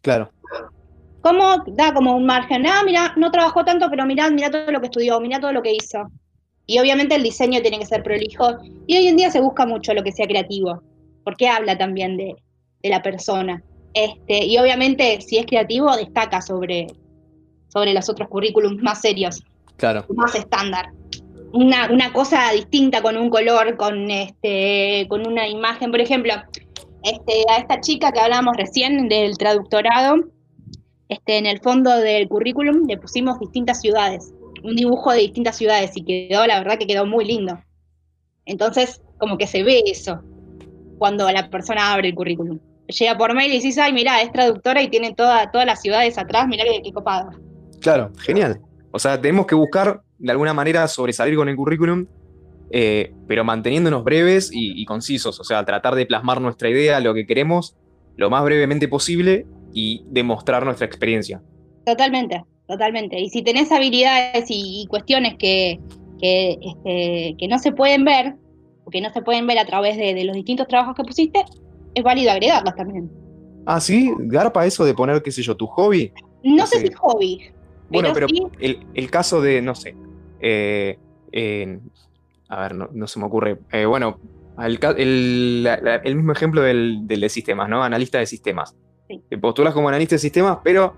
[0.02, 0.30] Claro.
[1.22, 2.68] ¿Cómo da como un margen?
[2.68, 5.64] Ah, mira, no trabajó tanto, pero mirá, mira todo lo que estudió, mira todo lo
[5.64, 6.12] que hizo.
[6.68, 8.58] Y obviamente el diseño tiene que ser prolijo.
[8.86, 10.84] Y hoy en día se busca mucho lo que sea creativo,
[11.24, 12.36] porque habla también de,
[12.84, 13.64] de la persona.
[13.96, 16.88] Este, y obviamente, si es creativo, destaca sobre,
[17.70, 19.44] sobre los otros currículums más serios.
[19.78, 20.06] Claro.
[20.10, 20.90] Más estándar.
[21.56, 25.90] Una, una cosa distinta con un color, con este, con una imagen.
[25.90, 26.34] Por ejemplo,
[27.02, 30.16] este, a esta chica que hablábamos recién del traductorado,
[31.08, 35.92] este, en el fondo del currículum le pusimos distintas ciudades, un dibujo de distintas ciudades
[35.96, 37.58] y quedó, la verdad que quedó muy lindo.
[38.46, 40.22] Entonces, como que se ve eso
[40.98, 42.60] cuando la persona abre el currículum.
[42.88, 46.18] Llega por mail y dices, ay, mira, es traductora y tiene toda, todas las ciudades
[46.18, 47.30] atrás, mira qué, qué copado.
[47.82, 48.60] Claro, genial.
[48.96, 52.06] O sea, tenemos que buscar de alguna manera sobresalir con el currículum,
[52.72, 55.38] eh, pero manteniéndonos breves y, y concisos.
[55.38, 57.76] O sea, tratar de plasmar nuestra idea, lo que queremos,
[58.16, 61.42] lo más brevemente posible y demostrar nuestra experiencia.
[61.86, 63.20] Totalmente, totalmente.
[63.20, 65.78] Y si tenés habilidades y, y cuestiones que,
[66.22, 68.36] que, este, que, no se pueden ver,
[68.86, 71.44] o que no se pueden ver a través de, de, los distintos trabajos que pusiste,
[71.96, 73.12] es válido agregarlas también.
[73.66, 76.14] Ah, sí, garpa eso de poner, qué sé yo, tu hobby.
[76.46, 77.52] No, no sé si hobby.
[77.90, 79.96] Bueno, pero, sí, el, el, caso de, no sé,
[80.40, 80.98] eh,
[81.32, 81.80] eh,
[82.50, 83.60] a ver, no, no, se me ocurre.
[83.72, 84.20] Eh, bueno,
[84.60, 85.68] el, el,
[86.04, 87.84] el, mismo ejemplo del, del de sistemas, ¿no?
[87.84, 88.76] Analista de sistemas.
[89.08, 89.22] Sí.
[89.30, 90.96] Te postulas como analista de sistemas, pero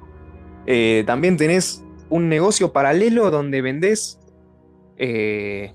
[0.66, 4.20] eh, también tenés un negocio paralelo donde vendés,
[4.98, 5.74] qué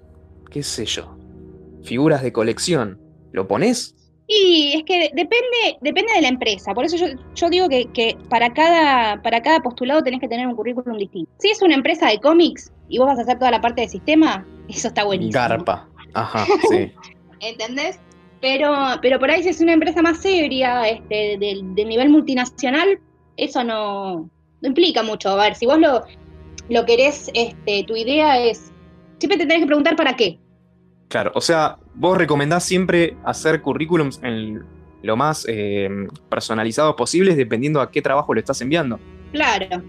[0.62, 1.18] sé yo,
[1.82, 3.00] figuras de colección.
[3.32, 4.01] ¿Lo pones?
[4.26, 6.72] Y es que depende, depende de la empresa.
[6.74, 10.46] Por eso yo, yo digo que, que, para, cada, para cada postulado tenés que tener
[10.46, 11.30] un currículum distinto.
[11.38, 13.88] Si es una empresa de cómics y vos vas a hacer toda la parte de
[13.88, 15.32] sistema, eso está buenísimo.
[15.32, 15.88] Garpa.
[16.14, 16.92] Ajá, sí.
[17.40, 17.98] ¿Entendés?
[18.40, 22.98] Pero, pero por ahí si es una empresa más seria, este, del, del nivel multinacional,
[23.36, 24.28] eso no,
[24.60, 25.30] no, implica mucho.
[25.30, 26.02] A ver, si vos lo,
[26.68, 28.72] lo querés, este, tu idea es,
[29.18, 30.38] siempre te tenés que preguntar para qué.
[31.12, 34.64] Claro, o sea, vos recomendás siempre hacer currículums en
[35.02, 35.90] lo más eh,
[36.30, 38.98] personalizados posibles dependiendo a qué trabajo lo estás enviando.
[39.30, 39.82] Claro.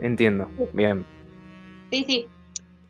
[0.00, 1.06] Entiendo, bien.
[1.92, 2.26] Sí, sí.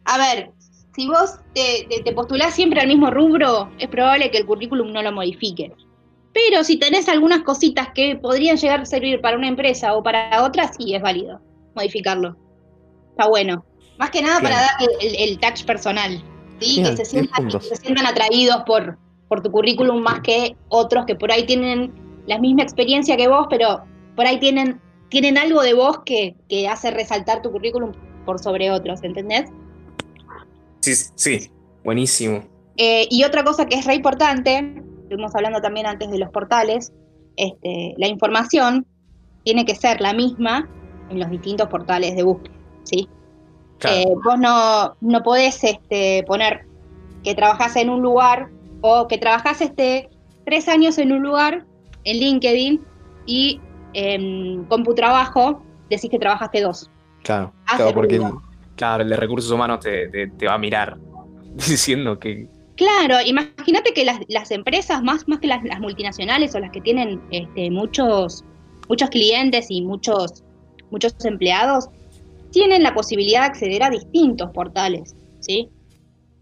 [0.06, 0.52] A ver,
[0.94, 4.90] si vos te, te, te, postulás siempre al mismo rubro, es probable que el currículum
[4.90, 5.70] no lo modifique.
[6.32, 10.42] Pero si tenés algunas cositas que podrían llegar a servir para una empresa o para
[10.42, 11.42] otra, sí es válido
[11.74, 12.38] modificarlo.
[13.10, 13.66] Está bueno.
[13.98, 14.54] Más que nada claro.
[14.54, 16.22] para dar el, el, el, touch personal.
[16.60, 16.80] ¿Sí?
[16.80, 21.06] Bien, que, se sientan, que se sientan atraídos por, por tu currículum más que otros
[21.06, 21.92] que por ahí tienen
[22.26, 26.68] la misma experiencia que vos, pero por ahí tienen, tienen algo de vos que, que
[26.68, 27.92] hace resaltar tu currículum
[28.24, 29.50] por sobre otros, ¿entendés?
[30.80, 31.50] Sí, sí,
[31.84, 32.44] buenísimo.
[32.76, 36.92] Eh, y otra cosa que es re importante, estuvimos hablando también antes de los portales,
[37.36, 38.86] este, la información
[39.44, 40.68] tiene que ser la misma
[41.08, 43.08] en los distintos portales de búsqueda, ¿sí?
[43.78, 43.96] Claro.
[43.96, 46.66] Eh, vos no, no podés este, poner
[47.22, 48.48] que trabajás en un lugar
[48.80, 50.08] o que trabajás este,
[50.44, 51.64] tres años en un lugar,
[52.04, 52.84] en LinkedIn,
[53.26, 53.60] y
[53.92, 56.90] en CompuTrabajo decís que trabajaste dos.
[57.22, 58.20] Claro, claro porque...
[58.76, 60.98] Claro, el de recursos humanos te, te, te va a mirar
[61.54, 62.48] diciendo que...
[62.76, 66.82] Claro, imagínate que las, las, empresas, más, más que las, las, multinacionales o las que
[66.82, 68.44] tienen este, muchos,
[68.88, 70.44] muchos clientes y muchos,
[70.90, 71.88] muchos empleados,
[72.56, 75.68] tienen la posibilidad de acceder a distintos portales, ¿sí?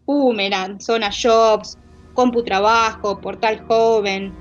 [0.06, 1.76] Boomerang, Zona Jobs,
[2.14, 4.32] CompuTrabajo, Portal Joven,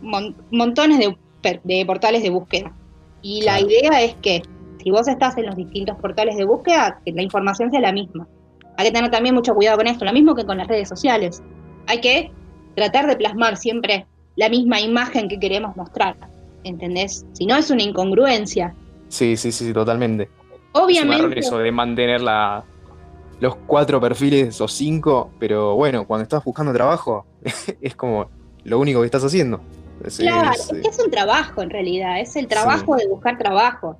[0.00, 2.72] mon, montones de, de, portales de búsqueda.
[3.20, 3.66] Y claro.
[3.66, 4.42] la idea es que
[4.80, 8.28] si vos estás en los distintos portales de búsqueda, que la información sea la misma.
[8.76, 11.42] Hay que tener también mucho cuidado con esto, lo mismo que con las redes sociales.
[11.88, 12.30] Hay que
[12.76, 16.16] tratar de plasmar siempre la misma imagen que queremos mostrar,
[16.62, 17.26] ¿entendés?
[17.32, 18.72] Si no es una incongruencia.
[19.08, 20.37] Sí, sí, sí, totalmente.
[20.78, 21.40] Obviamente.
[21.40, 22.64] Es eso de mantener la,
[23.40, 27.26] los cuatro perfiles o cinco, pero bueno, cuando estás buscando trabajo,
[27.80, 28.28] es como
[28.64, 29.60] lo único que estás haciendo.
[30.04, 33.04] Es, claro, es, es, es un trabajo en realidad, es el trabajo sí.
[33.04, 33.98] de buscar trabajo.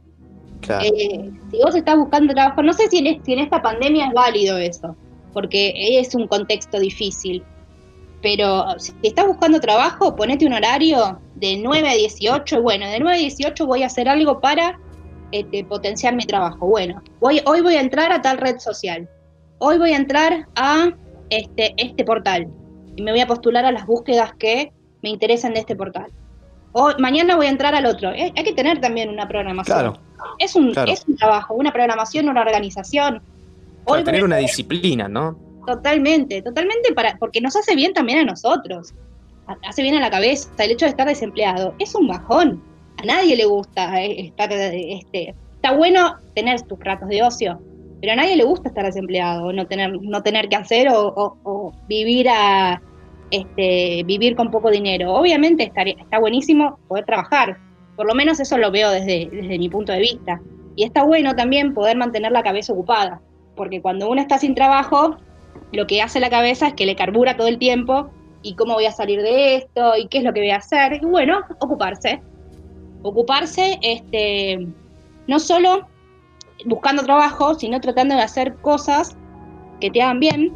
[0.60, 0.84] Claro.
[0.84, 4.12] Eh, si vos estás buscando trabajo, no sé si en, si en, esta pandemia es
[4.12, 4.96] válido eso,
[5.32, 7.42] porque es un contexto difícil.
[8.20, 12.60] Pero si estás buscando trabajo, ponete un horario de 9 a 18.
[12.62, 14.80] Bueno, de 9 a 18 voy a hacer algo para
[15.32, 16.66] este, potenciar mi trabajo.
[16.66, 19.08] Bueno, voy, hoy voy a entrar a tal red social.
[19.58, 20.90] Hoy voy a entrar a
[21.30, 22.48] este, este portal
[22.96, 26.10] y me voy a postular a las búsquedas que me interesan de este portal.
[26.72, 28.12] O mañana voy a entrar al otro.
[28.12, 29.78] Eh, hay que tener también una programación.
[29.78, 30.00] Claro.
[30.38, 33.22] Es un, es un trabajo, una programación, una organización.
[33.84, 35.38] Para tener una disciplina, ¿no?
[35.66, 38.94] Totalmente, totalmente, para, porque nos hace bien también a nosotros.
[39.66, 40.50] Hace bien a la cabeza.
[40.58, 42.62] El hecho de estar desempleado es un bajón.
[42.98, 44.52] A nadie le gusta eh, estar.
[44.52, 47.60] Este, está bueno tener tus ratos de ocio,
[48.00, 52.28] pero a nadie le gusta estar desempleado, no tener, no tener que hacer o, vivir
[52.28, 52.82] a
[53.30, 55.14] este, vivir con poco dinero.
[55.14, 57.58] Obviamente estaría, está buenísimo poder trabajar,
[57.96, 60.40] por lo menos eso lo veo desde, desde mi punto de vista.
[60.74, 63.20] Y está bueno también poder mantener la cabeza ocupada,
[63.56, 65.16] porque cuando uno está sin trabajo,
[65.72, 68.10] lo que hace la cabeza es que le carbura todo el tiempo
[68.42, 70.94] y cómo voy a salir de esto y qué es lo que voy a hacer.
[70.94, 72.22] Y bueno, ocuparse.
[73.02, 74.66] Ocuparse, este,
[75.26, 75.86] no solo
[76.64, 79.16] buscando trabajo, sino tratando de hacer cosas
[79.80, 80.52] que te hagan bien,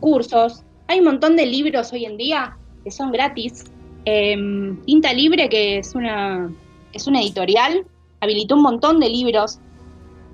[0.00, 0.64] cursos.
[0.88, 3.64] Hay un montón de libros hoy en día que son gratis.
[4.04, 6.50] Em, Tinta Libre, que es una,
[6.92, 7.84] es una editorial,
[8.20, 9.58] habilitó un montón de libros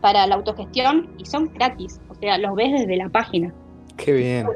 [0.01, 2.01] para la autogestión y son gratis.
[2.11, 3.53] O sea, los ves desde la página.
[3.97, 4.47] Qué bien.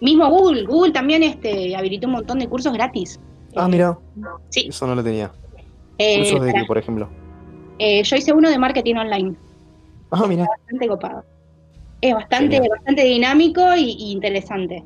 [0.00, 3.18] Mismo Google, Google también este, habilitó un montón de cursos gratis.
[3.56, 3.98] Ah, mira.
[4.50, 4.66] Sí.
[4.68, 5.30] Eso no lo tenía.
[5.98, 7.08] Eh, ¿Cursos de qué, por ejemplo?
[7.78, 9.34] Eh, yo hice uno de marketing online.
[10.10, 10.46] Ah, mira.
[10.46, 11.24] bastante copado.
[12.00, 14.84] Es bastante, bastante dinámico y, interesante.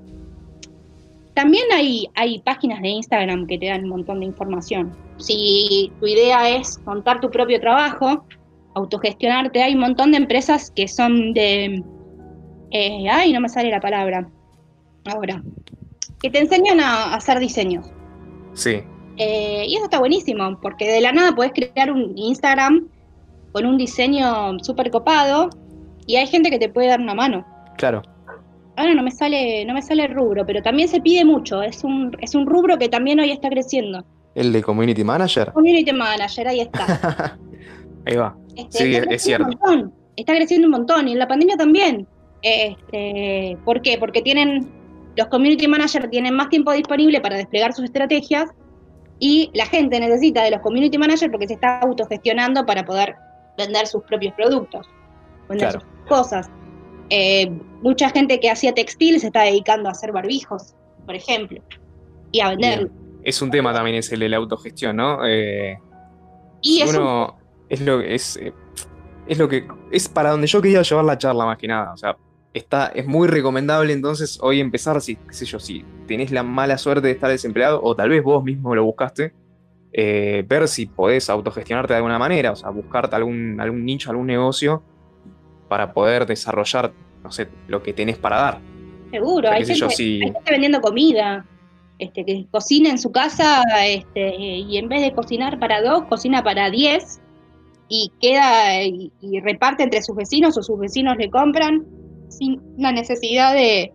[1.34, 4.96] También hay, hay páginas de Instagram que te dan un montón de información.
[5.18, 8.24] Si tu idea es montar tu propio trabajo,
[8.74, 11.82] autogestionarte, hay un montón de empresas que son de...
[12.70, 14.28] Eh, ay, no me sale la palabra.
[15.06, 15.42] Ahora.
[16.20, 17.90] Que te enseñan a hacer diseños.
[18.54, 18.82] Sí.
[19.16, 22.88] Eh, y eso está buenísimo, porque de la nada puedes crear un Instagram
[23.52, 25.50] con un diseño súper copado
[26.06, 27.46] y hay gente que te puede dar una mano.
[27.76, 28.02] Claro.
[28.76, 31.62] Ahora no me sale, no me sale el rubro, pero también se pide mucho.
[31.62, 34.04] Es un, es un rubro que también hoy está creciendo.
[34.36, 35.52] ¿El de Community Manager?
[35.52, 37.36] Community Manager, ahí está.
[38.06, 38.36] ahí va.
[38.54, 39.50] Este, sí, es cierto.
[40.14, 42.06] Está creciendo un montón y en la pandemia también.
[42.42, 43.98] Este, ¿Por qué?
[43.98, 44.70] Porque tienen
[45.18, 48.50] los community managers tienen más tiempo disponible para desplegar sus estrategias
[49.18, 53.16] y la gente necesita de los community managers porque se está autogestionando para poder
[53.56, 54.86] vender sus propios productos,
[55.48, 56.48] vender sus cosas.
[57.10, 57.50] Eh,
[57.82, 61.60] mucha gente que hacía textil se está dedicando a hacer barbijos, por ejemplo,
[62.30, 62.88] y a vender.
[63.24, 65.26] Es un tema también ese el de la autogestión, ¿no?
[65.26, 65.80] Eh,
[66.60, 67.36] y uno
[67.68, 68.52] es lo es, eh,
[69.26, 71.96] es lo que es para donde yo quería llevar la charla más que nada, o
[71.96, 72.16] sea,
[72.54, 76.78] está, es muy recomendable entonces hoy empezar, si, qué sé yo, si tenés la mala
[76.78, 79.32] suerte de estar desempleado, o tal vez vos mismo lo buscaste,
[79.92, 84.26] eh, ver si podés autogestionarte de alguna manera, o sea, buscarte algún, algún nicho, algún
[84.26, 84.82] negocio
[85.68, 88.60] para poder desarrollar, no sé, lo que tenés para dar.
[89.10, 91.46] Seguro, hay, gente, hay, gente, vendiendo comida,
[91.98, 96.42] este, que cocina en su casa este, y en vez de cocinar para dos, cocina
[96.42, 97.20] para diez
[97.88, 101.86] y queda y reparte entre sus vecinos o sus vecinos le compran
[102.28, 103.92] sin la necesidad de,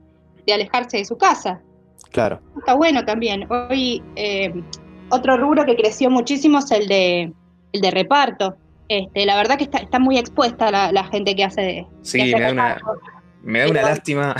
[0.52, 1.62] alejarse de su casa.
[2.12, 2.42] Claro.
[2.58, 3.48] Está bueno también.
[3.52, 4.54] Hoy eh,
[5.10, 7.34] otro rubro que creció muchísimo es el de,
[7.72, 8.56] el de reparto.
[8.90, 11.88] Este, la verdad que está, está muy expuesta la, gente que hace.
[12.02, 12.78] Sí, me, da una,
[13.42, 14.36] me da una lástima.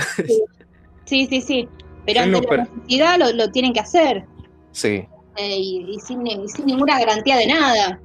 [1.04, 1.68] Sí, sí, sí.
[2.06, 4.24] Pero ante la necesidad lo, tienen que hacer.
[4.72, 5.06] Sí.
[5.36, 8.00] Eh, y, sin, y, sin, ninguna garantía de nada.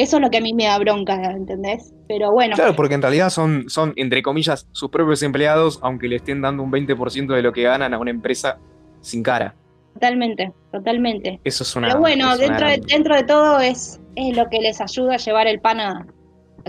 [0.00, 1.92] Eso es lo que a mí me da bronca, ¿entendés?
[2.08, 2.56] Pero bueno.
[2.56, 6.62] Claro, porque en realidad son, son, entre comillas, sus propios empleados, aunque le estén dando
[6.62, 8.58] un 20% de lo que ganan a una empresa
[9.02, 9.54] sin cara.
[9.92, 11.38] Totalmente, totalmente.
[11.44, 11.88] Eso es una.
[11.88, 15.46] Pero bueno, dentro, de, dentro de todo es, es lo que les ayuda a llevar
[15.46, 16.06] el pan a,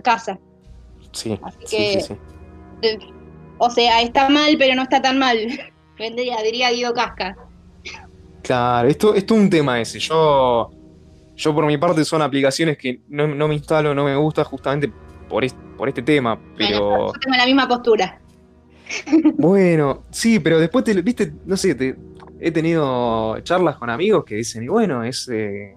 [0.04, 0.38] casa.
[1.14, 1.40] Sí.
[1.42, 2.02] Así que.
[2.02, 2.14] Sí,
[2.82, 2.98] eh,
[3.60, 5.38] o sea, está mal, pero no está tan mal.
[5.98, 7.38] Vendría, diría Guido Casca.
[8.42, 10.00] Claro, esto, esto es un tema ese.
[10.00, 10.70] Yo
[11.42, 14.92] yo por mi parte son aplicaciones que no, me instalo, no me gusta justamente
[15.28, 15.44] por,
[15.76, 17.08] por este tema, pero...
[17.08, 18.20] yo tengo la misma postura.
[19.38, 21.96] Bueno, sí, pero después, te, viste, no sé, te,
[22.40, 25.76] he tenido charlas con amigos que dicen, y bueno, es, eh,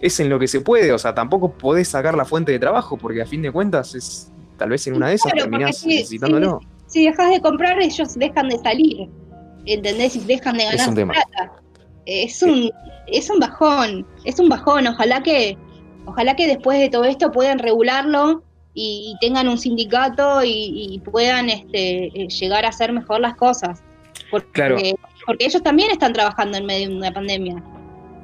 [0.00, 2.98] es en lo que se puede, o sea, tampoco podés sacar la fuente de trabajo,
[2.98, 6.60] porque a fin de cuentas es tal vez en una de esas terminás necesitándolo.
[6.88, 9.08] Si, si, dejas de comprar, ellos dejan de salir,
[9.64, 10.16] ¿entendés?
[10.16, 11.62] Y dejan de ganar plata.
[12.06, 12.70] Es un,
[13.06, 14.86] es un bajón, es un bajón.
[14.86, 15.58] Ojalá que,
[16.06, 18.42] ojalá que después de todo esto puedan regularlo
[18.74, 23.82] y, tengan un sindicato y, puedan este, eh, llegar a hacer mejor las cosas.
[24.30, 24.96] Porque
[25.26, 27.62] porque ellos también están trabajando en medio de una pandemia.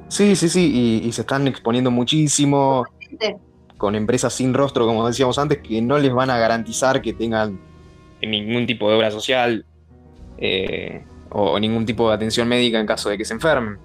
[0.07, 2.85] Sí, sí, sí, y, se están exponiendo muchísimo
[3.77, 7.59] con empresas sin rostro, como decíamos antes, que no les van a garantizar que tengan
[8.21, 9.65] ningún tipo de obra social
[10.37, 11.03] eh,
[11.33, 13.77] o ningún tipo de atención médica en caso de que se enfermen.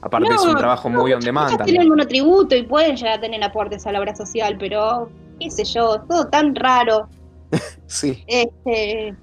[0.00, 1.62] Aparte es un trabajo muy on demand.
[1.64, 5.08] Tienen tributo y pueden llegar a tener aportes a la obra social, pero
[5.40, 7.08] qué sé yo, todo tan raro.
[7.86, 8.22] sí.
[8.26, 9.14] Este,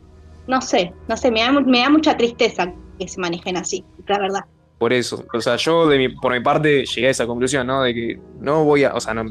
[0.48, 4.20] no sé, no sé, me da, me da mucha tristeza que se manejen así, la
[4.20, 4.42] verdad.
[4.80, 7.84] Por eso, o sea, yo de mi, por mi parte llegué a esa conclusión, ¿no?
[7.84, 9.26] De que no voy a, o sea, no,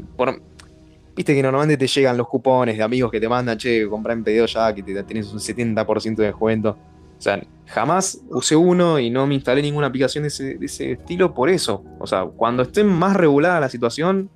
[1.13, 4.23] viste que normalmente te llegan los cupones de amigos que te mandan, che, comprar en
[4.23, 6.77] pedido ya, que te tienes un 70% de descuento.
[7.21, 11.51] O sea, jamás usé uno y no me instalé ninguna aplicación de ese, estilo por
[11.51, 11.83] eso.
[11.99, 14.27] O sea, cuando esté más regulada la situación,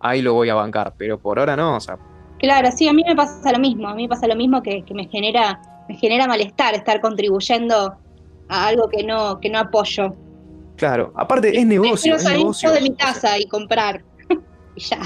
[0.00, 1.98] ahí lo voy a bancar, pero por ahora no, o sea.
[2.38, 4.82] Claro, sí, a mí me pasa lo mismo, a mí me pasa lo mismo que,
[4.94, 5.60] me genera,
[5.90, 7.98] me genera malestar estar contribuyendo
[8.48, 10.16] a algo que no, que no apoyo.
[10.76, 12.16] Claro, aparte es negocio.
[12.16, 12.72] Quiero negocio.
[12.72, 14.02] de mi casa y comprar.
[14.74, 15.00] y ya.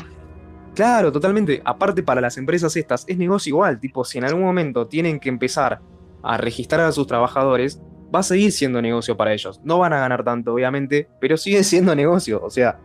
[0.77, 1.61] Claro, totalmente.
[1.65, 3.81] Aparte para las empresas estas, es negocio igual.
[3.81, 5.81] Tipo, si en algún momento tienen que empezar
[6.27, 7.81] a registrar a sus trabajadores,
[8.15, 9.61] va a seguir siendo negocio para ellos.
[9.63, 12.41] No van a ganar tanto, obviamente, pero sigue siendo negocio.
[12.43, 12.79] O sea,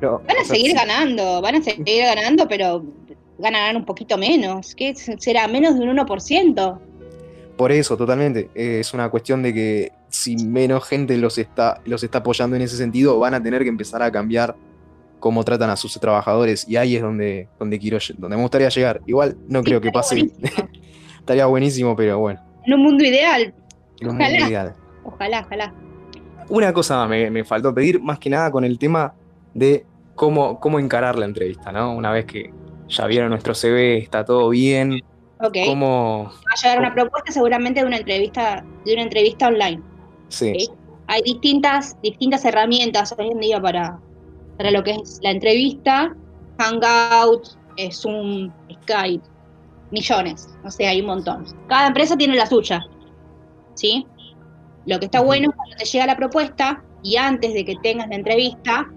[0.00, 2.84] van a seguir ganando, van a seguir ganando, pero
[3.38, 4.74] ganarán un poquito menos.
[4.74, 5.46] ¿Qué será?
[5.46, 6.78] Menos de un 1%.
[7.56, 8.50] Por eso, totalmente.
[8.54, 12.76] Es una cuestión de que si menos gente los está, los está apoyando en ese
[12.76, 14.56] sentido, van a tener que empezar a cambiar
[15.20, 16.66] cómo tratan a sus trabajadores.
[16.66, 19.00] Y ahí es donde, donde quiero, donde me gustaría llegar.
[19.06, 20.30] Igual no creo que pase.
[21.20, 22.49] estaría buenísimo, pero bueno.
[22.70, 23.52] En un mundo ideal.
[24.06, 24.74] ojalá.
[25.02, 25.74] Ojalá, ojalá.
[26.48, 29.12] Una cosa me, me, faltó pedir, más que nada con el tema
[29.54, 31.92] de cómo, cómo encarar la entrevista, ¿no?
[31.92, 32.52] Una vez que
[32.88, 35.00] ya vieron nuestro CV, está todo bien.
[35.40, 35.56] Ok.
[35.66, 39.82] ¿Cómo, Va a llegar una propuesta seguramente de una entrevista, de una entrevista online.
[40.28, 40.68] Sí.
[41.08, 43.98] Hay distintas, distintas herramientas hoy en día para,
[44.56, 46.14] para lo que es la entrevista.
[46.58, 47.48] Hangout,
[47.90, 48.52] Zoom,
[48.82, 49.24] Skype,
[49.90, 51.44] millones, o sea, hay un montón.
[51.68, 52.84] Cada empresa tiene la suya,
[53.74, 54.06] ¿sí?
[54.86, 58.16] Lo que está bueno cuando te llega la propuesta y antes de que tengas la
[58.16, 58.88] entrevista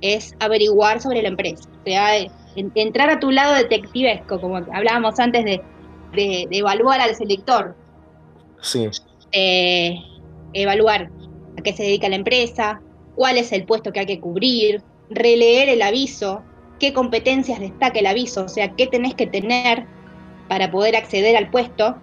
[0.00, 2.16] es averiguar sobre la empresa, o sea,
[2.56, 5.62] entrar a tu lado detectivesco, como hablábamos antes de,
[6.50, 7.76] evaluar al selector.
[8.62, 8.88] Sí.
[9.32, 9.96] Eh,
[10.52, 11.10] evaluar
[11.56, 12.80] a qué se dedica la empresa,
[13.14, 16.42] cuál es el puesto que hay que cubrir, releer el aviso,
[16.78, 19.86] qué competencias destaca el aviso, o sea, qué tenés que tener
[20.50, 21.96] para poder acceder al puesto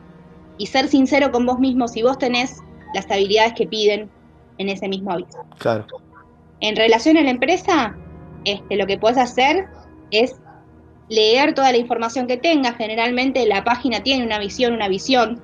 [0.58, 2.62] y ser sincero con vos mismo si vos tenés
[2.94, 4.10] las habilidades que piden
[4.58, 5.46] en ese mismo aviso.
[5.60, 5.86] Claro.
[6.62, 7.98] En relación a la empresa,
[8.46, 9.68] este, lo que puedes hacer
[10.12, 10.38] es
[11.10, 12.78] leer toda la información que tengas.
[12.78, 15.42] Generalmente la página tiene una visión, una visión,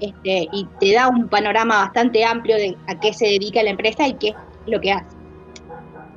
[0.00, 4.08] este, y te da un panorama bastante amplio de a qué se dedica la empresa
[4.08, 4.34] y qué es
[4.66, 5.16] lo que hace.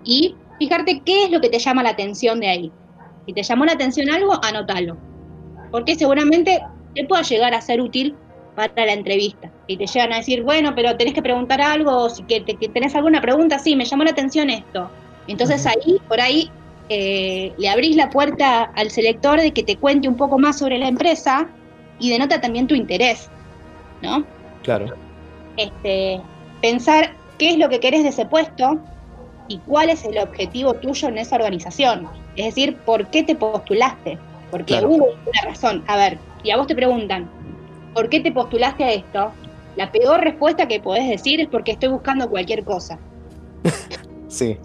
[0.04, 2.72] Y fijarte qué es lo que te llama la atención de ahí.
[3.28, 5.13] Si te llamó la atención algo, anótalo
[5.74, 6.62] porque seguramente
[6.94, 8.16] te pueda llegar a ser útil
[8.54, 9.50] para la entrevista.
[9.66, 13.20] Y te llegan a decir, bueno, pero tenés que preguntar algo, si que, tenés alguna
[13.22, 14.88] pregunta, sí, me llamó la atención esto.
[15.28, 16.52] Entonces ahí, por ahí,
[16.90, 20.78] eh, le abrís la puerta al selector de que te cuente un poco más sobre
[20.78, 21.48] la empresa
[21.98, 23.28] y denota también tu interés,
[24.04, 24.24] ¿no?
[24.62, 24.94] Claro.
[25.58, 26.22] Este,
[26.62, 28.78] pensar qué es lo que querés de ese puesto
[29.48, 32.08] y cuál es el objetivo tuyo en esa organización.
[32.36, 34.20] Es decir, por qué te postulaste
[34.54, 35.84] porque hubo una razón.
[35.88, 37.28] A ver, y a vos te preguntan,
[37.96, 39.32] ¿por qué te postulaste a esto?
[39.76, 43.00] La peor respuesta que podés decir es porque estoy buscando cualquier cosa.
[44.28, 44.60] sí.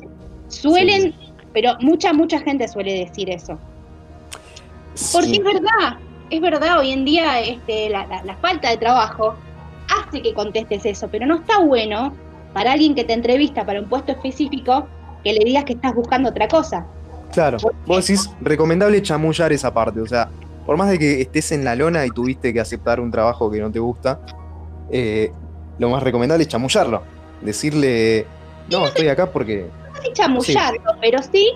[0.48, 1.14] Suelen,
[1.54, 3.58] pero mucha, mucha gente suele decir eso.
[5.10, 5.96] Porque es verdad,
[6.28, 9.36] es verdad, hoy en día este, la, la falta de trabajo
[9.88, 12.14] hace que contestes eso, pero no está bueno
[12.52, 14.86] para alguien que te entrevista para un puesto específico
[15.24, 16.86] que le digas que estás buscando otra cosa.
[17.32, 20.30] Claro, vos decís, recomendable chamullar esa parte, o sea,
[20.66, 23.60] por más de que estés en la lona y tuviste que aceptar un trabajo que
[23.60, 24.20] no te gusta,
[24.90, 25.32] eh,
[25.78, 27.02] lo más recomendable es chamullarlo.
[27.40, 28.26] Decirle,
[28.70, 29.66] no, estoy acá porque...
[29.94, 31.52] No sé chamullarlo, pero sí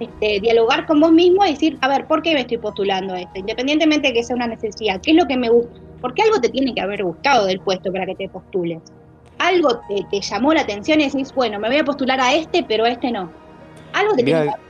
[0.00, 3.32] este, dialogar con vos mismo y decir, a ver, ¿por qué me estoy postulando esto?
[3.38, 5.80] Independientemente de que sea una necesidad, ¿qué es lo que me gusta?
[6.00, 8.80] Porque algo te tiene que haber gustado del puesto para que te postules.
[9.38, 12.62] Algo te, te llamó la atención y decís, bueno, me voy a postular a este,
[12.62, 13.30] pero a este no.
[13.92, 14.67] Algo te tiene que haber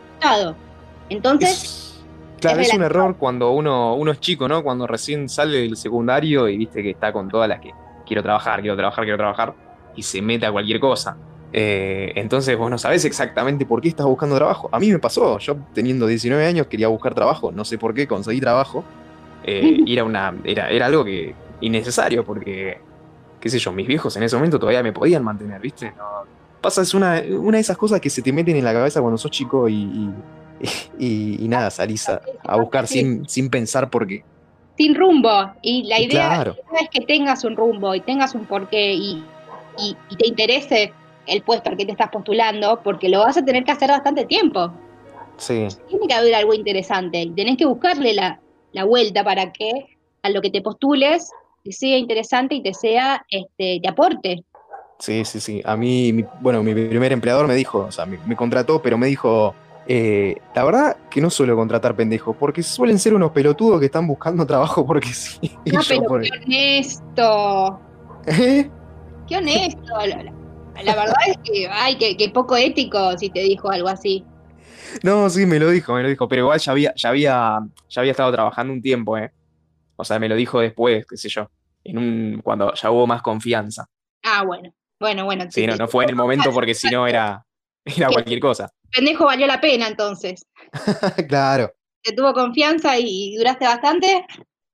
[1.09, 2.03] entonces.
[2.41, 4.63] claro, es, un error cuando uno, uno es chico, ¿no?
[4.63, 7.73] Cuando recién sale del secundario y viste que está con todas las que
[8.07, 9.55] quiero trabajar, quiero trabajar, quiero trabajar,
[9.95, 11.17] y se mete a cualquier cosa.
[11.53, 14.69] Eh, entonces vos no sabés exactamente por qué estás buscando trabajo.
[14.73, 18.07] A mí me pasó, yo teniendo 19 años quería buscar trabajo, no sé por qué,
[18.07, 18.85] conseguí trabajo.
[19.45, 22.81] Eh, era, una, era, era algo que innecesario porque
[23.41, 25.93] qué sé yo, mis viejos en ese momento todavía me podían mantener, ¿viste?
[25.97, 26.25] No,
[26.61, 29.19] pasa, es una, una de esas cosas que se te meten en la cabeza cuando
[29.19, 30.13] sos chico y,
[30.99, 34.25] y, y, nada, salís a, a buscar sin, sin pensar por qué.
[34.77, 35.53] Sin rumbo.
[35.63, 36.57] Y la idea, claro.
[36.81, 39.25] es que tengas un rumbo y tengas un porqué y,
[39.79, 40.93] y, y te interese
[41.27, 44.25] el puesto al que te estás postulando, porque lo vas a tener que hacer bastante
[44.25, 44.73] tiempo.
[45.37, 45.67] Sí.
[45.89, 48.41] Tiene que haber algo interesante y tenés que buscarle la,
[48.73, 49.71] la vuelta para que
[50.23, 51.31] a lo que te postules
[51.65, 54.45] te sea interesante y te sea, este, te aporte.
[54.99, 55.63] Sí, sí, sí.
[55.65, 58.99] A mí, mi, bueno, mi primer empleador me dijo, o sea, me, me contrató, pero
[58.99, 59.55] me dijo,
[59.91, 64.07] eh, la verdad que no suelo contratar pendejos, porque suelen ser unos pelotudos que están
[64.07, 65.51] buscando trabajo porque sí.
[65.65, 66.23] No, pero por...
[66.23, 67.81] qué honesto.
[68.27, 68.71] ¿Eh?
[69.27, 69.95] Qué honesto.
[70.07, 70.25] La,
[70.83, 74.27] la, verdad es que, ay, que, que, poco ético si te dijo algo así.
[75.03, 78.01] No, sí, me lo dijo, me lo dijo, pero igual ya había, ya había, ya
[78.01, 79.33] había estado trabajando un tiempo, ¿eh?
[79.97, 81.51] O sea, me lo dijo después, qué sé yo,
[81.83, 83.87] en un, cuando ya hubo más confianza.
[84.23, 84.73] Ah, bueno.
[85.01, 85.47] Bueno, bueno.
[85.51, 87.45] Sí, no, no fue en el momento porque si no era,
[87.85, 88.71] era cualquier cosa.
[88.91, 90.45] Pendejo valió la pena entonces.
[91.29, 91.73] claro.
[92.03, 94.25] ¿Te tuvo confianza y duraste bastante?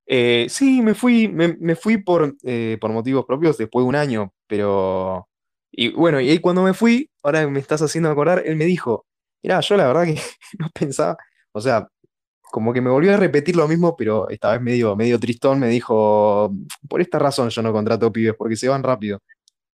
[0.05, 3.95] Eh, sí, me fui, me, me fui por, eh, por motivos propios después de un
[3.95, 5.27] año, pero...
[5.71, 9.05] Y bueno, y ahí cuando me fui, ahora me estás haciendo acordar, él me dijo,
[9.43, 10.21] mira, yo la verdad que
[10.59, 11.17] no pensaba,
[11.51, 11.89] o sea,
[12.55, 15.67] como que me volvió a repetir lo mismo, pero esta vez medio, medio tristón, me
[15.67, 16.53] dijo,
[16.87, 19.19] por esta razón yo no contrato pibes, porque se van rápido.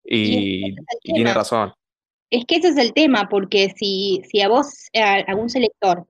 [0.07, 1.73] Y, y tiene razón.
[2.29, 6.05] Es que ese es el tema, porque si, si a vos, a algún selector,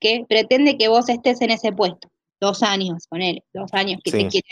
[0.00, 2.08] que pretende que vos estés en ese puesto,
[2.40, 4.18] dos años, con él, dos años que sí.
[4.18, 4.48] te quiere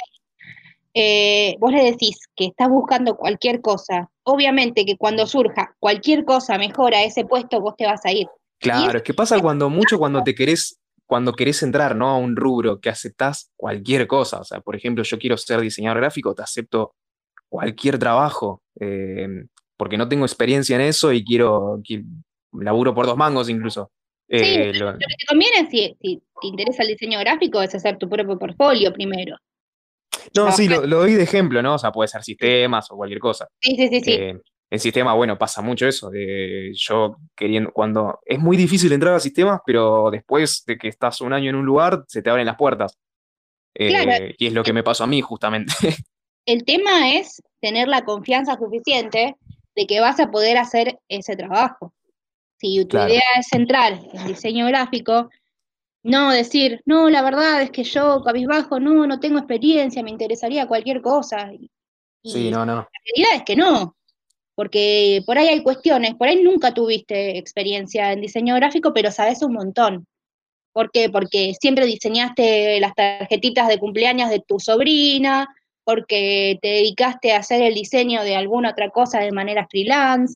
[0.99, 6.57] eh, vos le decís que estás buscando cualquier cosa, obviamente que cuando surja cualquier cosa
[6.57, 8.29] mejor a ese puesto, vos te vas a ir.
[8.59, 12.09] Claro, es, es que pasa cuando mucho cuando te querés, cuando querés entrar, ¿no?
[12.09, 14.41] A un rubro que aceptás cualquier cosa.
[14.41, 16.95] O sea, por ejemplo, yo quiero ser diseñador gráfico, te acepto
[17.49, 18.63] cualquier trabajo.
[18.81, 22.05] Eh, porque no tengo experiencia en eso y quiero, quiero
[22.53, 23.91] laburo por dos mangos incluso.
[24.29, 24.93] Sí, eh, lo...
[24.93, 24.99] lo...
[24.99, 28.93] que te conviene si, si, te interesa el diseño gráfico es hacer tu propio portfolio
[28.93, 29.37] primero.
[30.35, 31.75] No, sí, lo, lo, doy de ejemplo, ¿no?
[31.75, 33.47] O sea, puede ser sistemas o cualquier cosa.
[33.61, 34.13] Sí, sí, sí, sí.
[34.13, 39.15] Eh, en sistema, bueno, pasa mucho eso, de yo queriendo, cuando es muy difícil entrar
[39.15, 42.47] a sistemas, pero después de que estás un año en un lugar, se te abren
[42.47, 42.99] las puertas.
[43.75, 44.35] Eh, claro.
[44.37, 45.73] Y es lo que me pasó a mí, justamente.
[46.47, 49.37] El tema es tener la confianza suficiente
[49.75, 51.93] de que vas a poder hacer ese trabajo.
[52.59, 53.13] Si tu claro.
[53.13, 55.29] idea es central en diseño gráfico,
[56.03, 60.69] no decir, no, la verdad es que yo, cabizbajo, no, no tengo experiencia, me interesaría
[60.69, 61.53] cualquier cosa.
[61.53, 61.69] Y,
[62.25, 62.77] sí, no, no.
[62.77, 63.97] La realidad es que no,
[64.55, 69.43] porque por ahí hay cuestiones, por ahí nunca tuviste experiencia en diseño gráfico, pero sabes
[69.43, 70.07] un montón.
[70.73, 71.11] ¿Por qué?
[71.11, 75.49] Porque siempre diseñaste las tarjetitas de cumpleaños de tu sobrina,
[75.87, 80.35] porque te dedicaste a hacer el diseño de alguna otra cosa de manera freelance.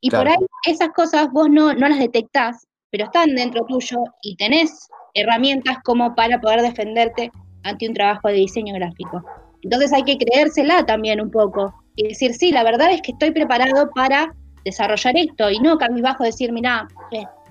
[0.00, 0.24] Y claro.
[0.24, 4.88] por ahí esas cosas vos no, no las detectás, pero están dentro tuyo y tenés
[5.14, 7.30] herramientas como para poder defenderte
[7.62, 9.22] ante un trabajo de diseño gráfico.
[9.62, 13.30] Entonces hay que creérsela también un poco y decir, sí, la verdad es que estoy
[13.30, 16.88] preparado para desarrollar esto y no bajo decir, mira,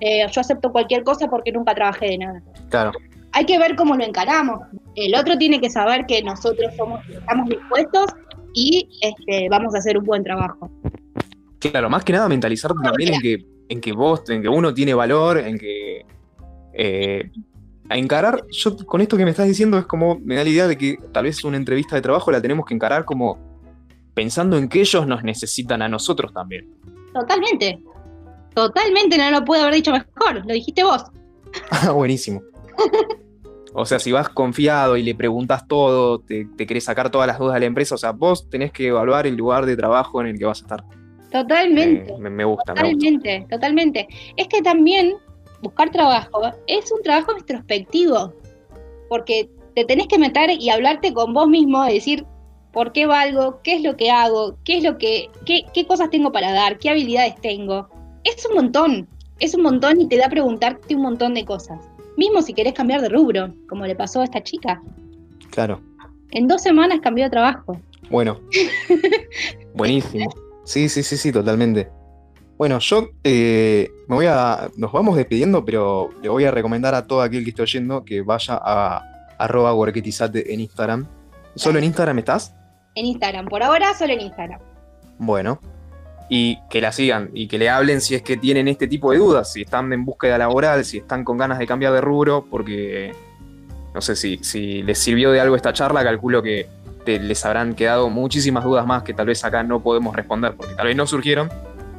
[0.02, 2.42] eh, yo acepto cualquier cosa porque nunca trabajé de nada.
[2.70, 2.92] Claro.
[3.34, 4.60] Hay que ver cómo lo encaramos.
[4.96, 8.08] El otro tiene que saber que nosotros somos, estamos dispuestos
[8.54, 10.70] y este, vamos a hacer un buen trabajo.
[11.60, 14.74] Claro, más que nada mentalizarte no, también en que, en que vos, en que uno
[14.74, 16.06] tiene valor, en que
[16.74, 17.32] eh,
[17.90, 20.68] a encarar, yo con esto que me estás diciendo es como, me da la idea
[20.68, 23.38] de que tal vez una entrevista de trabajo la tenemos que encarar como
[24.14, 26.74] pensando en que ellos nos necesitan a nosotros también.
[27.14, 27.84] Totalmente,
[28.54, 31.04] totalmente, no lo puedo haber dicho mejor, lo dijiste vos.
[31.70, 32.42] Ah, buenísimo.
[33.74, 37.40] O sea, si vas confiado y le preguntas todo, te, te, querés sacar todas las
[37.40, 40.28] dudas de la empresa, o sea, vos tenés que evaluar el lugar de trabajo en
[40.28, 40.84] el que vas a estar.
[41.32, 42.18] Totalmente.
[42.18, 43.56] Me, me, gusta, totalmente, me gusta.
[43.56, 44.08] totalmente.
[44.36, 45.16] Es que también
[45.62, 48.34] buscar trabajo es un trabajo introspectivo,
[49.08, 52.26] porque te tenés que meter y hablarte con vos mismo, decir
[52.74, 56.10] por qué valgo, qué es lo que hago, qué es lo que, qué, qué cosas
[56.10, 57.90] tengo para dar, qué habilidades tengo.
[58.24, 59.08] Es un montón,
[59.40, 61.80] es un montón y te da a preguntarte un montón de cosas.
[62.18, 64.82] Mismo si querés cambiar de rubro, como le pasó a esta chica.
[65.50, 65.82] Claro.
[66.32, 67.80] En dos semanas cambió de trabajo.
[68.10, 68.40] Bueno.
[69.76, 70.32] Buenísimo.
[70.64, 71.90] Sí, sí, sí, sí, totalmente.
[72.58, 74.70] Bueno, yo eh, me voy a.
[74.78, 78.22] Nos vamos despidiendo, pero le voy a recomendar a todo aquel que esté oyendo que
[78.22, 79.04] vaya a
[79.40, 81.08] arroba en Instagram.
[81.56, 82.56] ¿Solo en Instagram estás?
[82.96, 84.60] En Instagram, por ahora solo en Instagram.
[85.18, 85.60] Bueno.
[86.34, 89.18] Y que la sigan y que le hablen si es que tienen este tipo de
[89.18, 93.12] dudas, si están en búsqueda laboral, si están con ganas de cambiar de rubro, porque
[93.94, 96.70] no sé si, si les sirvió de algo esta charla, calculo que
[97.06, 100.88] les habrán quedado muchísimas dudas más que tal vez acá no podemos responder porque tal
[100.88, 101.50] vez no surgieron.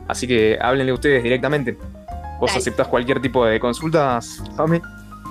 [0.09, 1.77] Así que háblenle ustedes directamente.
[2.41, 2.59] ¿Vos Dale.
[2.59, 4.81] aceptás cualquier tipo de consultas, Fami?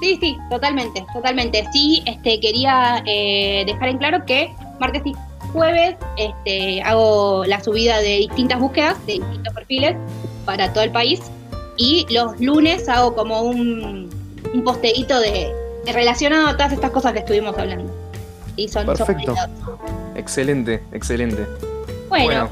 [0.02, 1.64] Sí, sí, totalmente, totalmente.
[1.72, 5.14] Sí, este, quería eh, dejar en claro que martes y
[5.54, 9.96] jueves este, hago la subida de distintas búsquedas, de distintos perfiles
[10.46, 11.22] para todo el país.
[11.78, 14.10] Y los lunes hago como un,
[14.54, 15.52] un posteíto de,
[15.86, 17.92] de relacionado a todas estas cosas que estuvimos hablando.
[18.56, 19.34] Y son, Perfecto.
[20.16, 21.46] Excelente, excelente.
[22.10, 22.50] Bueno, Bueno.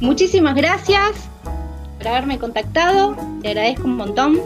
[0.00, 1.12] muchísimas gracias
[1.98, 3.16] por haberme contactado.
[3.42, 4.40] Te agradezco un montón.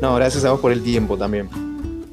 [0.00, 1.50] No, gracias a vos por el tiempo también.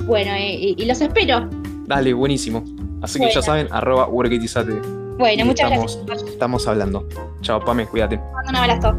[0.04, 1.48] Bueno, eh, y, y los espero.
[1.86, 2.64] Dale, buenísimo.
[3.02, 4.74] Así que ya saben, arroba worketizate.
[5.18, 6.30] Bueno, muchas estamos, gracias.
[6.30, 7.08] Estamos hablando.
[7.42, 8.20] Chao, Pame, cuídate.
[8.48, 8.96] Un abrazo.